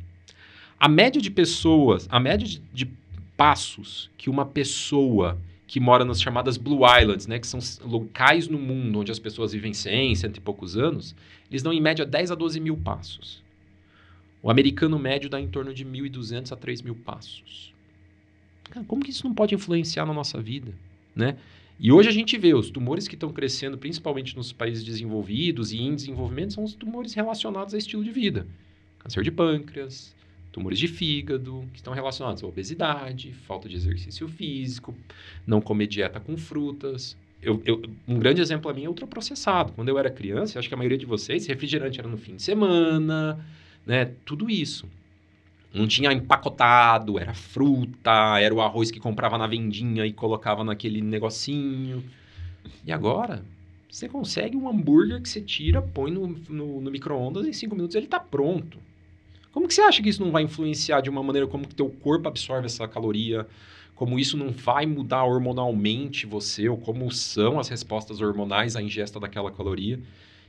A 0.80 0.90
média 0.90 1.22
de 1.22 1.30
pessoas, 1.30 2.08
a 2.10 2.20
média 2.20 2.48
de, 2.48 2.60
de 2.74 2.92
passos 3.38 4.10
que 4.18 4.28
uma 4.28 4.44
pessoa 4.44 5.38
que 5.68 5.80
mora 5.80 6.04
nas 6.04 6.20
chamadas 6.20 6.58
Blue 6.58 6.82
Islands, 7.00 7.28
né, 7.28 7.38
que 7.38 7.46
são 7.46 7.60
locais 7.88 8.48
no 8.48 8.58
mundo 8.58 9.00
onde 9.00 9.12
as 9.12 9.20
pessoas 9.20 9.52
vivem 9.54 9.74
100, 9.74 10.16
cento 10.16 10.38
e 10.38 10.42
poucos 10.42 10.76
anos, 10.76 11.16
eles 11.50 11.62
dão 11.62 11.72
em 11.72 11.82
média 11.82 12.06
10 12.06 12.32
a 12.32 12.36
12 12.36 12.60
mil 12.60 12.76
passos. 12.78 13.45
O 14.46 14.52
americano 14.52 15.00
médio 15.00 15.28
dá 15.28 15.42
em 15.42 15.48
torno 15.48 15.74
de 15.74 15.84
1.200 15.84 16.52
a 16.52 16.56
3 16.56 16.84
mil 16.84 16.94
passos. 16.94 17.74
Cara, 18.70 18.86
como 18.86 19.04
que 19.04 19.10
isso 19.10 19.28
não 19.28 19.34
pode 19.34 19.56
influenciar 19.56 20.06
na 20.06 20.14
nossa 20.14 20.40
vida, 20.40 20.72
né? 21.16 21.38
E 21.80 21.92
hoje 21.92 22.10
a 22.10 22.12
gente 22.12 22.38
vê 22.38 22.54
os 22.54 22.70
tumores 22.70 23.08
que 23.08 23.16
estão 23.16 23.34
crescendo, 23.34 23.76
principalmente 23.76 24.38
nos 24.38 24.54
países 24.54 24.84
desenvolvidos 24.84 25.72
e 25.72 25.82
em 25.82 25.96
desenvolvimento, 25.96 26.54
são 26.54 26.64
os 26.64 26.76
tumores 26.76 27.16
relacionados 27.16 27.74
a 27.74 27.78
estilo 27.80 28.04
de 28.04 28.12
vida. 28.12 28.46
Câncer 29.00 29.24
de 29.24 29.32
pâncreas, 29.32 30.16
tumores 30.52 30.78
de 30.78 30.90
fígado, 30.90 31.66
que 31.74 31.80
estão 31.80 31.96
relacionados 31.96 32.44
à 32.44 32.46
obesidade, 32.46 33.34
falta 33.34 33.68
de 33.68 33.76
exercício 33.76 34.28
físico, 34.28 34.94
não 35.48 35.60
comer 35.60 35.88
dieta 35.88 36.20
com 36.20 36.38
frutas. 36.38 37.18
Eu, 37.42 37.64
eu, 37.66 37.82
um 38.08 38.20
grande 38.20 38.42
exemplo 38.42 38.70
a 38.70 38.74
mim 38.76 38.84
é 38.84 38.88
ultraprocessado. 38.88 39.74
Quando 39.74 39.90
eu 39.90 39.98
era 39.98 40.12
criança, 40.12 40.60
acho 40.60 40.68
que 40.68 40.76
a 40.76 40.78
maioria 40.78 41.00
de 41.00 41.06
vocês, 41.08 41.48
refrigerante 41.48 42.00
era 42.00 42.08
no 42.08 42.16
fim 42.18 42.36
de 42.36 42.44
semana, 42.44 43.44
né? 43.86 44.12
Tudo 44.26 44.50
isso. 44.50 44.88
Não 45.74 45.88
tinha 45.88 46.12
empacotado, 46.14 47.20
era 47.20 47.34
fruta, 47.34 48.40
era 48.40 48.54
o 48.54 48.62
arroz 48.62 48.90
que 48.90 49.00
comprava 49.00 49.38
na 49.38 49.46
vendinha 49.46 50.06
e 50.06 50.14
colocava 50.14 50.64
naquele 50.64 51.02
negocinho. 51.02 52.04
E 52.86 52.92
agora, 52.92 53.44
você 53.90 54.08
consegue 54.08 54.56
um 54.56 54.70
hambúrguer 54.70 55.22
que 55.22 55.28
você 55.30 55.42
tira, 55.42 55.82
põe 55.82 56.12
no, 56.12 56.28
no, 56.28 56.82
no 56.82 56.92
micro-ondas 56.92 57.46
em 57.46 57.54
cinco 57.54 57.76
minutos 57.76 57.96
ele 57.96 58.06
está 58.06 58.20
pronto. 58.20 58.78
Como 59.52 59.68
que 59.68 59.74
você 59.74 59.82
acha 59.82 60.04
que 60.04 60.10
isso 60.10 60.24
não 60.24 60.32
vai 60.32 60.44
influenciar 60.44 61.00
de 61.00 61.10
uma 61.10 61.24
maneira 61.24 61.48
como 61.48 61.68
que 61.68 61.76
teu 61.76 61.90
corpo 61.90 62.28
absorve 62.28 62.66
essa 62.66 62.88
caloria? 62.88 63.48
Como 63.96 64.20
isso 64.20 64.36
não 64.36 64.52
vai 64.52 64.86
mudar 64.86 65.24
hormonalmente 65.24 66.26
você? 66.26 66.68
Ou 66.68 66.78
como 66.78 67.10
são 67.10 67.58
as 67.58 67.70
respostas 67.70 68.20
hormonais 68.20 68.76
à 68.76 68.82
ingesta 68.82 69.18
daquela 69.20 69.50
caloria? 69.50 69.98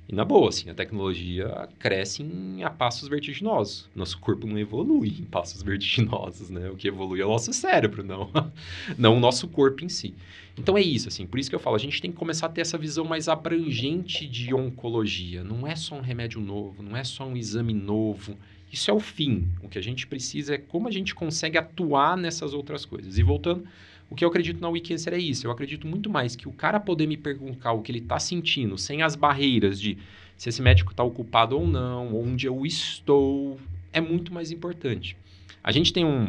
E 0.08 0.14
na 0.14 0.24
boa, 0.24 0.50
assim, 0.50 0.70
a 0.70 0.74
tecnologia 0.74 1.68
cresce 1.80 2.22
em, 2.22 2.62
a 2.62 2.70
passos 2.70 3.08
vertiginosos. 3.08 3.90
Nosso 3.94 4.18
corpo 4.18 4.46
não 4.46 4.56
evolui 4.56 5.08
em 5.08 5.24
passos 5.24 5.62
vertiginosos, 5.62 6.48
né? 6.48 6.70
O 6.70 6.76
que 6.76 6.86
evolui 6.86 7.20
é 7.20 7.24
o 7.24 7.28
nosso 7.28 7.52
cérebro, 7.52 8.04
não, 8.04 8.30
não 8.96 9.16
o 9.16 9.20
nosso 9.20 9.48
corpo 9.48 9.84
em 9.84 9.88
si. 9.88 10.14
Então 10.56 10.78
é 10.78 10.80
isso, 10.80 11.08
assim, 11.08 11.26
por 11.26 11.40
isso 11.40 11.50
que 11.50 11.56
eu 11.56 11.60
falo, 11.60 11.76
a 11.76 11.80
gente 11.80 12.00
tem 12.00 12.10
que 12.10 12.16
começar 12.16 12.46
a 12.46 12.48
ter 12.48 12.60
essa 12.60 12.78
visão 12.78 13.04
mais 13.04 13.28
abrangente 13.28 14.26
de 14.26 14.54
oncologia. 14.54 15.42
Não 15.42 15.66
é 15.66 15.74
só 15.74 15.96
um 15.96 16.00
remédio 16.00 16.40
novo, 16.40 16.82
não 16.82 16.96
é 16.96 17.02
só 17.02 17.26
um 17.26 17.36
exame 17.36 17.74
novo. 17.74 18.36
Isso 18.72 18.90
é 18.90 18.94
o 18.94 19.00
fim. 19.00 19.48
O 19.62 19.68
que 19.68 19.78
a 19.78 19.82
gente 19.82 20.06
precisa 20.06 20.54
é 20.54 20.58
como 20.58 20.88
a 20.88 20.90
gente 20.90 21.14
consegue 21.14 21.58
atuar 21.58 22.16
nessas 22.16 22.54
outras 22.54 22.84
coisas. 22.84 23.18
E 23.18 23.22
voltando 23.22 23.64
o 24.08 24.14
que 24.14 24.24
eu 24.24 24.28
acredito 24.28 24.60
na 24.60 24.68
WeCancer 24.68 25.12
é 25.12 25.18
isso. 25.18 25.46
Eu 25.46 25.50
acredito 25.50 25.86
muito 25.86 26.08
mais 26.08 26.36
que 26.36 26.48
o 26.48 26.52
cara 26.52 26.78
poder 26.78 27.06
me 27.06 27.16
perguntar 27.16 27.72
o 27.72 27.82
que 27.82 27.90
ele 27.90 27.98
está 27.98 28.18
sentindo, 28.18 28.78
sem 28.78 29.02
as 29.02 29.16
barreiras 29.16 29.80
de 29.80 29.98
se 30.36 30.48
esse 30.48 30.60
médico 30.60 30.90
está 30.90 31.02
ocupado 31.02 31.58
ou 31.58 31.66
não, 31.66 32.14
onde 32.14 32.46
eu 32.46 32.64
estou, 32.66 33.58
é 33.92 34.00
muito 34.00 34.32
mais 34.32 34.50
importante. 34.50 35.16
A 35.64 35.72
gente 35.72 35.92
tem 35.92 36.04
um, 36.04 36.28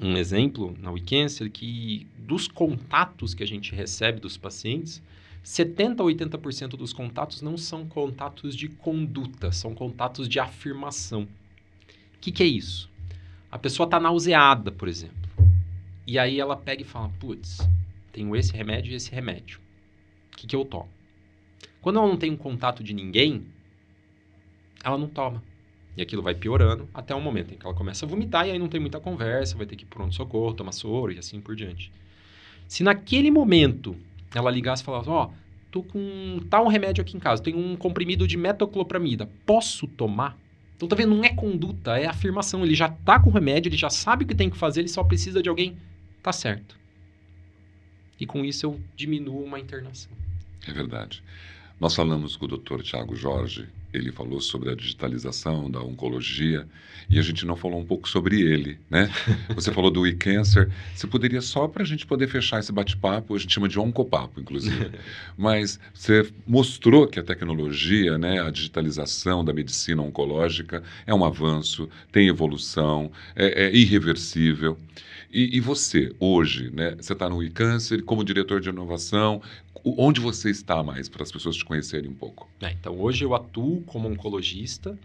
um 0.00 0.16
exemplo 0.16 0.76
na 0.80 0.90
WeCancer 0.90 1.50
que 1.50 2.06
dos 2.18 2.48
contatos 2.48 3.32
que 3.32 3.42
a 3.42 3.46
gente 3.46 3.74
recebe 3.74 4.20
dos 4.20 4.36
pacientes, 4.36 5.00
70 5.42 6.02
a 6.02 6.06
80% 6.06 6.68
dos 6.70 6.92
contatos 6.92 7.42
não 7.42 7.56
são 7.56 7.86
contatos 7.86 8.54
de 8.54 8.68
conduta, 8.68 9.52
são 9.52 9.74
contatos 9.74 10.28
de 10.28 10.38
afirmação. 10.38 11.22
O 11.22 12.18
que, 12.20 12.30
que 12.30 12.42
é 12.42 12.46
isso? 12.46 12.90
A 13.50 13.58
pessoa 13.58 13.86
está 13.86 13.98
nauseada, 13.98 14.70
por 14.70 14.88
exemplo. 14.88 15.21
E 16.06 16.18
aí 16.18 16.40
ela 16.40 16.56
pega 16.56 16.82
e 16.82 16.84
fala: 16.84 17.08
putz, 17.20 17.58
tenho 18.12 18.34
esse 18.34 18.52
remédio 18.52 18.92
e 18.92 18.96
esse 18.96 19.10
remédio. 19.10 19.60
O 20.32 20.36
que, 20.36 20.46
que 20.46 20.56
eu 20.56 20.64
tomo? 20.64 20.88
Quando 21.80 21.98
ela 21.98 22.08
não 22.08 22.16
tem 22.16 22.30
um 22.30 22.36
contato 22.36 22.82
de 22.82 22.92
ninguém, 22.92 23.44
ela 24.84 24.98
não 24.98 25.08
toma. 25.08 25.42
E 25.96 26.02
aquilo 26.02 26.22
vai 26.22 26.34
piorando 26.34 26.88
até 26.94 27.14
o 27.14 27.20
momento 27.20 27.52
em 27.52 27.56
que 27.56 27.66
ela 27.66 27.74
começa 27.74 28.06
a 28.06 28.08
vomitar 28.08 28.46
e 28.46 28.50
aí 28.50 28.58
não 28.58 28.68
tem 28.68 28.80
muita 28.80 28.98
conversa, 28.98 29.56
vai 29.56 29.66
ter 29.66 29.76
que 29.76 29.84
ir 29.84 29.88
pronto-socorro, 29.88 30.54
tomar 30.54 30.72
soro 30.72 31.12
e 31.12 31.18
assim 31.18 31.40
por 31.40 31.54
diante. 31.54 31.92
Se 32.66 32.82
naquele 32.82 33.30
momento 33.30 33.94
ela 34.34 34.50
ligasse 34.50 34.82
e 34.82 34.86
falasse: 34.86 35.08
Ó, 35.10 35.26
oh, 35.26 35.30
tô 35.70 35.82
com 35.82 36.40
tal 36.48 36.66
remédio 36.66 37.02
aqui 37.02 37.16
em 37.16 37.20
casa, 37.20 37.42
tenho 37.42 37.58
um 37.58 37.76
comprimido 37.76 38.26
de 38.26 38.36
metoclopramida, 38.36 39.28
posso 39.44 39.86
tomar? 39.86 40.38
Então 40.76 40.88
tá 40.88 40.96
vendo? 40.96 41.14
Não 41.14 41.24
é 41.24 41.28
conduta, 41.28 41.96
é 41.98 42.06
afirmação. 42.06 42.64
Ele 42.64 42.74
já 42.74 42.88
tá 42.88 43.20
com 43.20 43.30
o 43.30 43.32
remédio, 43.32 43.68
ele 43.68 43.76
já 43.76 43.90
sabe 43.90 44.24
o 44.24 44.26
que 44.26 44.34
tem 44.34 44.50
que 44.50 44.56
fazer, 44.56 44.80
ele 44.80 44.88
só 44.88 45.04
precisa 45.04 45.42
de 45.42 45.48
alguém 45.48 45.76
tá 46.22 46.32
certo. 46.32 46.76
E 48.18 48.26
com 48.26 48.44
isso 48.44 48.66
eu 48.66 48.80
diminuo 48.94 49.44
uma 49.44 49.58
internação. 49.58 50.12
É 50.66 50.72
verdade. 50.72 51.22
Nós 51.80 51.94
falamos 51.94 52.36
com 52.36 52.44
o 52.44 52.48
Dr. 52.48 52.80
Tiago 52.82 53.16
Jorge, 53.16 53.68
ele 53.92 54.12
falou 54.12 54.40
sobre 54.40 54.70
a 54.70 54.74
digitalização 54.74 55.70
da 55.70 55.80
oncologia 55.80 56.66
e 57.10 57.18
a 57.18 57.22
gente 57.22 57.44
não 57.44 57.56
falou 57.56 57.80
um 57.80 57.84
pouco 57.84 58.08
sobre 58.08 58.40
ele, 58.40 58.78
né? 58.88 59.10
Você 59.54 59.72
falou 59.72 59.90
do 59.90 60.06
e-cancer. 60.06 60.70
Você 60.94 61.06
poderia 61.06 61.40
só 61.40 61.68
para 61.68 61.82
a 61.82 61.86
gente 61.86 62.06
poder 62.06 62.28
fechar 62.28 62.60
esse 62.60 62.72
bate-papo, 62.72 63.34
a 63.34 63.38
gente 63.38 63.52
chama 63.52 63.68
de 63.68 63.78
oncopapo, 63.78 64.40
inclusive. 64.40 64.92
Mas 65.36 65.78
você 65.92 66.32
mostrou 66.46 67.06
que 67.06 67.18
a 67.18 67.22
tecnologia, 67.22 68.16
né, 68.16 68.40
a 68.40 68.50
digitalização 68.50 69.44
da 69.44 69.52
medicina 69.52 70.02
oncológica 70.02 70.82
é 71.06 71.12
um 71.12 71.24
avanço, 71.24 71.88
tem 72.10 72.28
evolução, 72.28 73.10
é, 73.34 73.64
é 73.64 73.76
irreversível. 73.76 74.78
E, 75.32 75.56
e 75.56 75.60
você, 75.60 76.14
hoje, 76.20 76.70
né? 76.70 76.94
Você 76.96 77.14
está 77.14 77.28
no 77.28 77.42
e-câncer 77.42 78.04
como 78.04 78.22
diretor 78.22 78.60
de 78.60 78.68
inovação. 78.68 79.40
Onde 79.84 80.20
você 80.20 80.50
está 80.50 80.82
mais, 80.82 81.08
para 81.08 81.22
as 81.22 81.32
pessoas 81.32 81.56
te 81.56 81.64
conhecerem 81.64 82.10
um 82.10 82.14
pouco? 82.14 82.48
É, 82.60 82.70
então, 82.70 83.00
hoje 83.00 83.24
eu 83.24 83.34
atuo 83.34 83.80
como 83.82 84.08
oncologista 84.08 84.96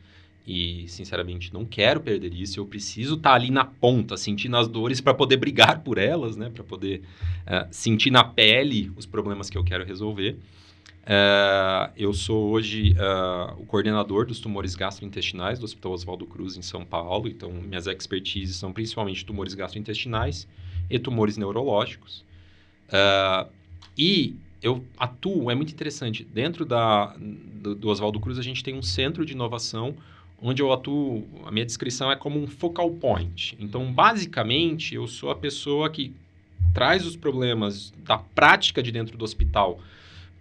e, 0.46 0.86
sinceramente, 0.90 1.54
não 1.54 1.66
quero 1.66 2.02
perder 2.02 2.34
isso. 2.34 2.60
Eu 2.60 2.66
preciso 2.66 3.16
estar 3.16 3.30
tá 3.30 3.36
ali 3.36 3.50
na 3.50 3.64
ponta, 3.64 4.18
sentindo 4.18 4.58
as 4.58 4.68
dores 4.68 5.00
para 5.00 5.14
poder 5.14 5.38
brigar 5.38 5.80
por 5.80 5.98
elas, 5.98 6.36
né? 6.36 6.50
Para 6.50 6.64
poder 6.64 7.04
uh, 7.46 7.66
sentir 7.72 8.12
na 8.12 8.24
pele 8.24 8.92
os 8.98 9.06
problemas 9.06 9.50
que 9.50 9.58
eu 9.58 9.64
quero 9.64 9.86
resolver. 9.86 10.38
Uh, 11.08 11.90
eu 11.96 12.14
sou 12.14 12.50
hoje 12.50 12.94
uh, 12.94 13.62
o 13.62 13.66
coordenador 13.66 14.26
dos 14.26 14.42
tumores 14.42 14.76
gastrointestinais 14.76 15.58
do 15.58 15.64
Hospital 15.64 15.94
Oswaldo 15.94 16.26
Cruz, 16.26 16.58
em 16.58 16.62
São 16.62 16.84
Paulo. 16.84 17.30
Então, 17.30 17.50
minhas 17.52 17.88
expertises 17.88 18.58
são 18.58 18.74
principalmente 18.74 19.26
tumores 19.26 19.54
gastrointestinais 19.54 20.48
e 20.90 21.00
tumores 21.00 21.38
neurológicos. 21.38 22.26
Uh, 22.90 23.50
e 23.98 24.36
eu 24.62 24.84
atuo, 24.98 25.50
é 25.50 25.56
muito 25.56 25.72
interessante, 25.72 26.26
dentro 26.26 26.66
da, 26.66 27.16
do, 27.18 27.74
do 27.74 27.90
Oswaldo 27.90 28.20
Cruz 28.20 28.38
a 28.38 28.42
gente 28.42 28.62
tem 28.62 28.76
um 28.76 28.82
centro 28.82 29.26
de 29.26 29.34
inovação 29.34 29.96
onde 30.42 30.62
eu 30.62 30.72
atuo, 30.72 31.28
a 31.46 31.52
minha 31.52 31.66
descrição 31.66 32.12
é 32.12 32.16
como 32.16 32.40
um 32.40 32.48
focal 32.48 32.92
point. 32.92 33.58
Então, 33.60 33.92
basicamente, 33.92 34.94
eu 34.94 35.08
sou 35.08 35.32
a 35.32 35.36
pessoa 35.36 35.90
que 35.90 36.14
traz 36.74 37.06
os 37.06 37.16
problemas 37.16 37.94
da 38.04 38.18
prática 38.18 38.84
de 38.84 38.92
dentro 38.92 39.18
do 39.18 39.26
hospital 39.26 39.80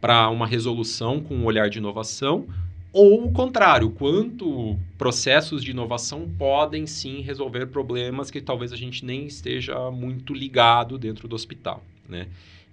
para 0.01 0.29
uma 0.29 0.47
resolução 0.47 1.21
com 1.21 1.35
um 1.35 1.45
olhar 1.45 1.69
de 1.69 1.79
inovação, 1.79 2.47
ou 2.93 3.27
o 3.27 3.33
contrário, 3.33 3.91
quanto 3.91 4.79
processos 4.97 5.63
de 5.63 5.71
inovação 5.71 6.27
podem 6.39 6.87
sim 6.87 7.21
resolver 7.21 7.67
problemas 7.67 8.31
que 8.31 8.41
talvez 8.41 8.73
a 8.73 8.77
gente 8.77 9.05
nem 9.05 9.27
esteja 9.27 9.91
muito 9.91 10.33
ligado 10.33 10.97
dentro 10.97 11.29
do 11.29 11.35
hospital, 11.35 11.85
né? 12.09 12.27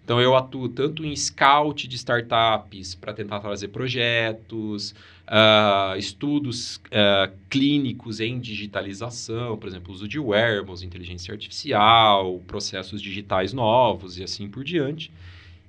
Então 0.03 0.19
eu 0.21 0.36
atuo 0.36 0.67
tanto 0.67 1.05
em 1.05 1.15
scout 1.15 1.88
de 1.88 1.95
startups 1.95 2.93
para 2.93 3.13
tentar 3.13 3.39
trazer 3.39 3.69
projetos, 3.69 4.93
uh, 5.27 5.97
estudos 5.97 6.75
uh, 6.75 7.33
clínicos 7.49 8.19
em 8.19 8.38
digitalização, 8.38 9.57
por 9.57 9.67
exemplo, 9.67 9.93
uso 9.93 10.07
de 10.07 10.19
wearables, 10.19 10.81
inteligência 10.81 11.33
artificial, 11.33 12.41
processos 12.45 13.01
digitais 13.01 13.53
novos 13.53 14.17
e 14.17 14.23
assim 14.23 14.49
por 14.49 14.63
diante. 14.63 15.09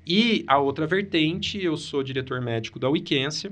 E 0.06 0.44
a 0.46 0.58
outra 0.58 0.86
vertente, 0.86 1.62
eu 1.62 1.76
sou 1.76 2.02
diretor 2.02 2.40
médico 2.40 2.78
da 2.78 2.88
Wicência. 2.88 3.50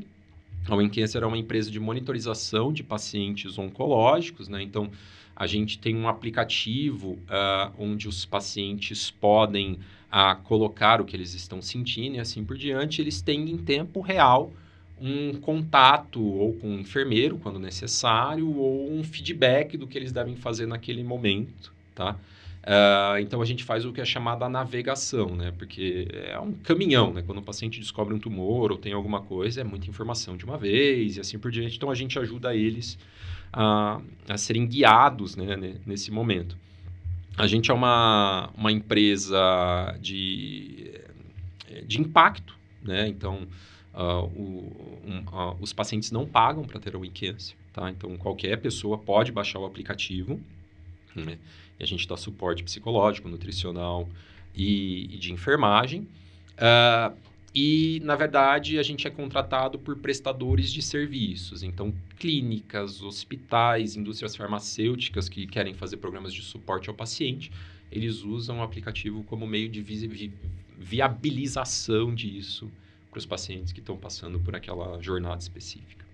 A 0.69 0.75
Wicência 0.75 1.19
é 1.19 1.27
uma 1.27 1.39
empresa 1.39 1.71
de 1.71 1.81
monitorização 1.81 2.73
de 2.73 2.83
pacientes 2.83 3.59
oncológicos, 3.59 4.49
né? 4.49 4.63
Então, 4.63 4.91
a 5.35 5.47
gente 5.47 5.79
tem 5.79 5.97
um 5.97 6.07
aplicativo 6.07 7.13
uh, 7.13 7.73
onde 7.79 8.07
os 8.07 8.27
pacientes 8.27 9.11
podem 9.11 9.79
uh, 10.13 10.41
colocar 10.45 11.01
o 11.01 11.07
que 11.07 11.17
eles 11.17 11.33
estão 11.33 11.63
sentindo 11.63 12.17
e 12.17 12.21
assim 12.21 12.45
por 12.45 12.57
diante. 12.57 13.01
Eles 13.01 13.23
têm 13.23 13.51
em 13.51 13.57
tempo 13.57 14.01
real 14.01 14.53
um 15.01 15.33
contato 15.41 16.23
ou 16.23 16.53
com 16.53 16.69
um 16.69 16.81
enfermeiro, 16.81 17.39
quando 17.39 17.59
necessário, 17.59 18.55
ou 18.57 18.93
um 18.93 19.03
feedback 19.03 19.77
do 19.77 19.87
que 19.87 19.99
eles 19.99 20.13
devem 20.13 20.37
fazer 20.37 20.67
naquele 20.67 21.03
momento, 21.03 21.73
tá? 21.95 22.17
Uh, 22.63 23.19
então 23.19 23.43
a 23.43 23.45
gente 23.45 23.65
faz 23.65 23.85
o 23.85 23.93
que 23.93 24.01
é 24.01 24.05
chamada 24.05 24.49
navegação, 24.49 25.35
né? 25.35 25.53
Porque 25.59 26.07
é 26.13 26.39
um 26.39 26.53
caminhão, 26.53 27.13
né? 27.13 27.23
Quando 27.23 27.39
o 27.39 27.43
paciente 27.43 27.81
descobre 27.81 28.15
um 28.15 28.21
tumor 28.21 28.71
ou 28.71 28.79
tem 28.79 28.93
alguma 28.93 29.21
coisa, 29.21 29.61
é 29.61 29.65
muita 29.65 29.89
informação 29.89 30.37
de 30.37 30.45
uma 30.45 30.57
vez 30.57 31.17
e 31.17 31.21
assim 31.21 31.39
por 31.39 31.51
diante. 31.51 31.77
Então 31.77 31.91
a 31.91 31.95
gente 31.95 32.17
ajuda 32.21 32.55
eles 32.55 32.97
a, 33.53 34.01
a 34.29 34.39
serem 34.39 34.67
guiados 34.67 35.35
né? 35.35 35.77
nesse 35.85 36.13
momento. 36.13 36.57
A 37.37 37.49
gente 37.49 37.71
é 37.71 37.75
uma, 37.75 38.51
uma 38.57 38.71
empresa 38.71 39.97
de, 40.01 40.93
de 41.85 42.01
impacto, 42.01 42.57
né? 42.83 43.09
Então, 43.09 43.49
uh, 43.95 44.25
o, 44.37 45.01
um, 45.05 45.19
uh, 45.33 45.57
os 45.61 45.73
pacientes 45.73 46.13
não 46.13 46.27
pagam 46.27 46.63
para 46.63 46.79
ter 46.79 46.95
a 46.95 46.99
WeCancer, 46.99 47.57
tá? 47.73 47.91
Então, 47.91 48.17
qualquer 48.19 48.59
pessoa 48.59 48.99
pode 48.99 49.33
baixar 49.33 49.59
o 49.59 49.65
aplicativo, 49.65 50.39
né? 51.17 51.39
E 51.79 51.83
a 51.83 51.87
gente 51.87 52.07
dá 52.07 52.17
suporte 52.17 52.63
psicológico, 52.63 53.29
nutricional 53.29 54.09
e, 54.55 55.05
e 55.15 55.19
de 55.19 55.33
enfermagem. 55.33 56.07
Uh, 56.53 57.17
e, 57.55 58.01
na 58.03 58.17
verdade, 58.17 58.79
a 58.79 58.83
gente 58.83 59.07
é 59.07 59.11
contratado 59.11 59.79
por 59.79 59.97
prestadores 59.97 60.73
de 60.73 60.81
serviços. 60.81 61.63
Então, 61.63 61.93
clínicas, 62.19 63.03
hospitais, 63.03 63.95
indústrias 63.95 64.35
farmacêuticas 64.35 65.29
que 65.29 65.47
querem 65.47 65.75
fazer 65.75 65.99
programas 65.99 66.33
de 66.33 66.43
suporte 66.43 66.89
ao 66.89 66.95
paciente, 66.95 67.53
eles 67.91 68.23
usam 68.23 68.61
o 68.61 68.63
aplicativo 68.63 69.23
como 69.25 69.47
meio 69.47 69.69
de 69.69 69.83
vi 69.83 70.07
vi 70.07 70.33
viabilização 70.79 72.13
disso 72.15 72.71
para 73.11 73.19
os 73.19 73.27
pacientes 73.27 73.73
que 73.73 73.81
estão 73.81 73.97
passando 73.97 74.41
por 74.41 74.57
aquela 74.57 75.01
jornada 75.01 75.39
específica. 75.39 76.05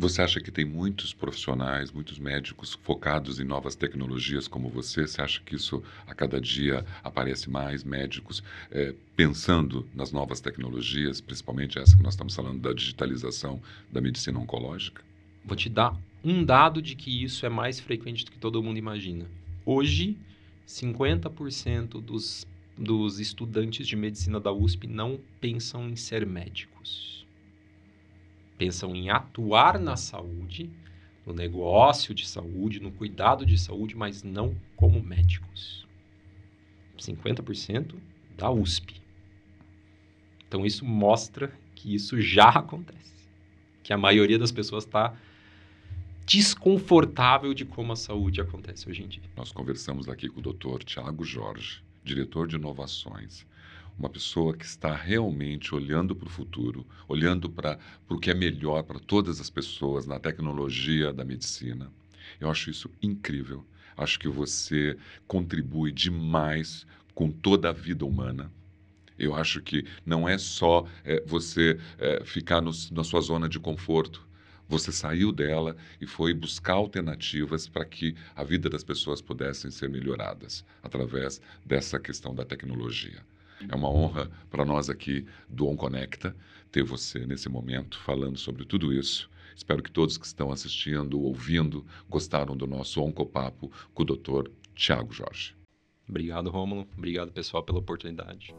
Você 0.00 0.22
acha 0.22 0.40
que 0.40 0.50
tem 0.50 0.64
muitos 0.64 1.12
profissionais, 1.12 1.92
muitos 1.92 2.18
médicos 2.18 2.72
focados 2.82 3.38
em 3.38 3.44
novas 3.44 3.74
tecnologias 3.76 4.48
como 4.48 4.70
você? 4.70 5.06
Você 5.06 5.20
acha 5.20 5.42
que 5.42 5.54
isso 5.54 5.82
a 6.06 6.14
cada 6.14 6.40
dia 6.40 6.86
aparece 7.04 7.50
mais 7.50 7.84
médicos 7.84 8.42
é, 8.70 8.94
pensando 9.14 9.86
nas 9.94 10.10
novas 10.10 10.40
tecnologias, 10.40 11.20
principalmente 11.20 11.78
essa 11.78 11.94
que 11.94 12.02
nós 12.02 12.14
estamos 12.14 12.34
falando 12.34 12.62
da 12.62 12.72
digitalização 12.72 13.60
da 13.92 14.00
medicina 14.00 14.38
oncológica? 14.38 15.04
Vou 15.44 15.54
te 15.54 15.68
dar 15.68 15.94
um 16.24 16.42
dado 16.42 16.80
de 16.80 16.94
que 16.94 17.22
isso 17.22 17.44
é 17.44 17.50
mais 17.50 17.78
frequente 17.78 18.24
do 18.24 18.30
que 18.30 18.38
todo 18.38 18.62
mundo 18.62 18.78
imagina. 18.78 19.26
Hoje, 19.66 20.16
50% 20.66 22.00
dos, 22.00 22.46
dos 22.74 23.20
estudantes 23.20 23.86
de 23.86 23.96
medicina 23.96 24.40
da 24.40 24.50
USP 24.50 24.86
não 24.86 25.20
pensam 25.38 25.90
em 25.90 25.96
ser 25.96 26.24
médicos 26.24 27.09
pensam 28.60 28.94
em 28.94 29.08
atuar 29.08 29.78
na 29.78 29.96
saúde, 29.96 30.70
no 31.24 31.32
negócio 31.32 32.14
de 32.14 32.28
saúde, 32.28 32.78
no 32.78 32.92
cuidado 32.92 33.46
de 33.46 33.56
saúde, 33.56 33.96
mas 33.96 34.22
não 34.22 34.54
como 34.76 35.02
médicos. 35.02 35.86
50% 36.98 37.94
da 38.36 38.50
USP. 38.50 39.00
Então 40.46 40.66
isso 40.66 40.84
mostra 40.84 41.50
que 41.74 41.94
isso 41.94 42.20
já 42.20 42.50
acontece. 42.50 43.14
Que 43.82 43.94
a 43.94 43.96
maioria 43.96 44.38
das 44.38 44.52
pessoas 44.52 44.84
está 44.84 45.16
desconfortável 46.26 47.54
de 47.54 47.64
como 47.64 47.94
a 47.94 47.96
saúde 47.96 48.42
acontece 48.42 48.90
hoje 48.90 49.02
em 49.02 49.08
dia. 49.08 49.22
Nós 49.34 49.50
conversamos 49.50 50.06
aqui 50.06 50.28
com 50.28 50.38
o 50.38 50.52
Dr. 50.52 50.84
Tiago 50.84 51.24
Jorge, 51.24 51.82
diretor 52.04 52.46
de 52.46 52.56
inovações 52.56 53.46
uma 53.98 54.08
pessoa 54.08 54.56
que 54.56 54.64
está 54.64 54.94
realmente 54.94 55.74
olhando 55.74 56.14
para 56.14 56.26
o 56.26 56.30
futuro, 56.30 56.86
olhando 57.08 57.48
para 57.48 57.78
o 58.08 58.18
que 58.18 58.30
é 58.30 58.34
melhor 58.34 58.82
para 58.82 58.98
todas 58.98 59.40
as 59.40 59.50
pessoas 59.50 60.06
na 60.06 60.18
tecnologia 60.18 61.12
da 61.12 61.24
medicina. 61.24 61.90
Eu 62.40 62.50
acho 62.50 62.70
isso 62.70 62.90
incrível. 63.02 63.64
Acho 63.96 64.18
que 64.18 64.28
você 64.28 64.96
contribui 65.26 65.92
demais 65.92 66.86
com 67.14 67.30
toda 67.30 67.68
a 67.68 67.72
vida 67.72 68.04
humana. 68.04 68.50
Eu 69.18 69.34
acho 69.34 69.60
que 69.60 69.84
não 70.06 70.26
é 70.26 70.38
só 70.38 70.86
é, 71.04 71.22
você 71.26 71.78
é, 71.98 72.24
ficar 72.24 72.62
no, 72.62 72.70
na 72.90 73.04
sua 73.04 73.20
zona 73.20 73.46
de 73.46 73.60
conforto. 73.60 74.26
Você 74.66 74.90
saiu 74.90 75.32
dela 75.32 75.76
e 76.00 76.06
foi 76.06 76.32
buscar 76.32 76.74
alternativas 76.74 77.68
para 77.68 77.84
que 77.84 78.14
a 78.34 78.42
vida 78.42 78.70
das 78.70 78.82
pessoas 78.82 79.20
pudessem 79.20 79.70
ser 79.70 79.90
melhoradas 79.90 80.64
através 80.82 81.40
dessa 81.66 81.98
questão 81.98 82.34
da 82.34 82.44
tecnologia. 82.44 83.20
É 83.68 83.74
uma 83.74 83.90
honra 83.90 84.30
para 84.50 84.64
nós 84.64 84.88
aqui 84.88 85.26
do 85.48 85.66
OnConecta 85.68 86.34
ter 86.70 86.82
você 86.82 87.26
nesse 87.26 87.48
momento 87.48 87.98
falando 87.98 88.38
sobre 88.38 88.64
tudo 88.64 88.92
isso. 88.92 89.30
Espero 89.54 89.82
que 89.82 89.90
todos 89.90 90.16
que 90.16 90.26
estão 90.26 90.50
assistindo, 90.50 91.20
ouvindo, 91.20 91.84
gostaram 92.08 92.56
do 92.56 92.66
nosso 92.66 93.02
Oncopapo 93.02 93.70
com 93.92 94.02
o 94.02 94.06
Dr. 94.06 94.50
Tiago 94.74 95.12
Jorge. 95.12 95.54
Obrigado, 96.08 96.50
Rômulo. 96.50 96.88
Obrigado, 96.96 97.30
pessoal, 97.30 97.62
pela 97.62 97.78
oportunidade. 97.78 98.54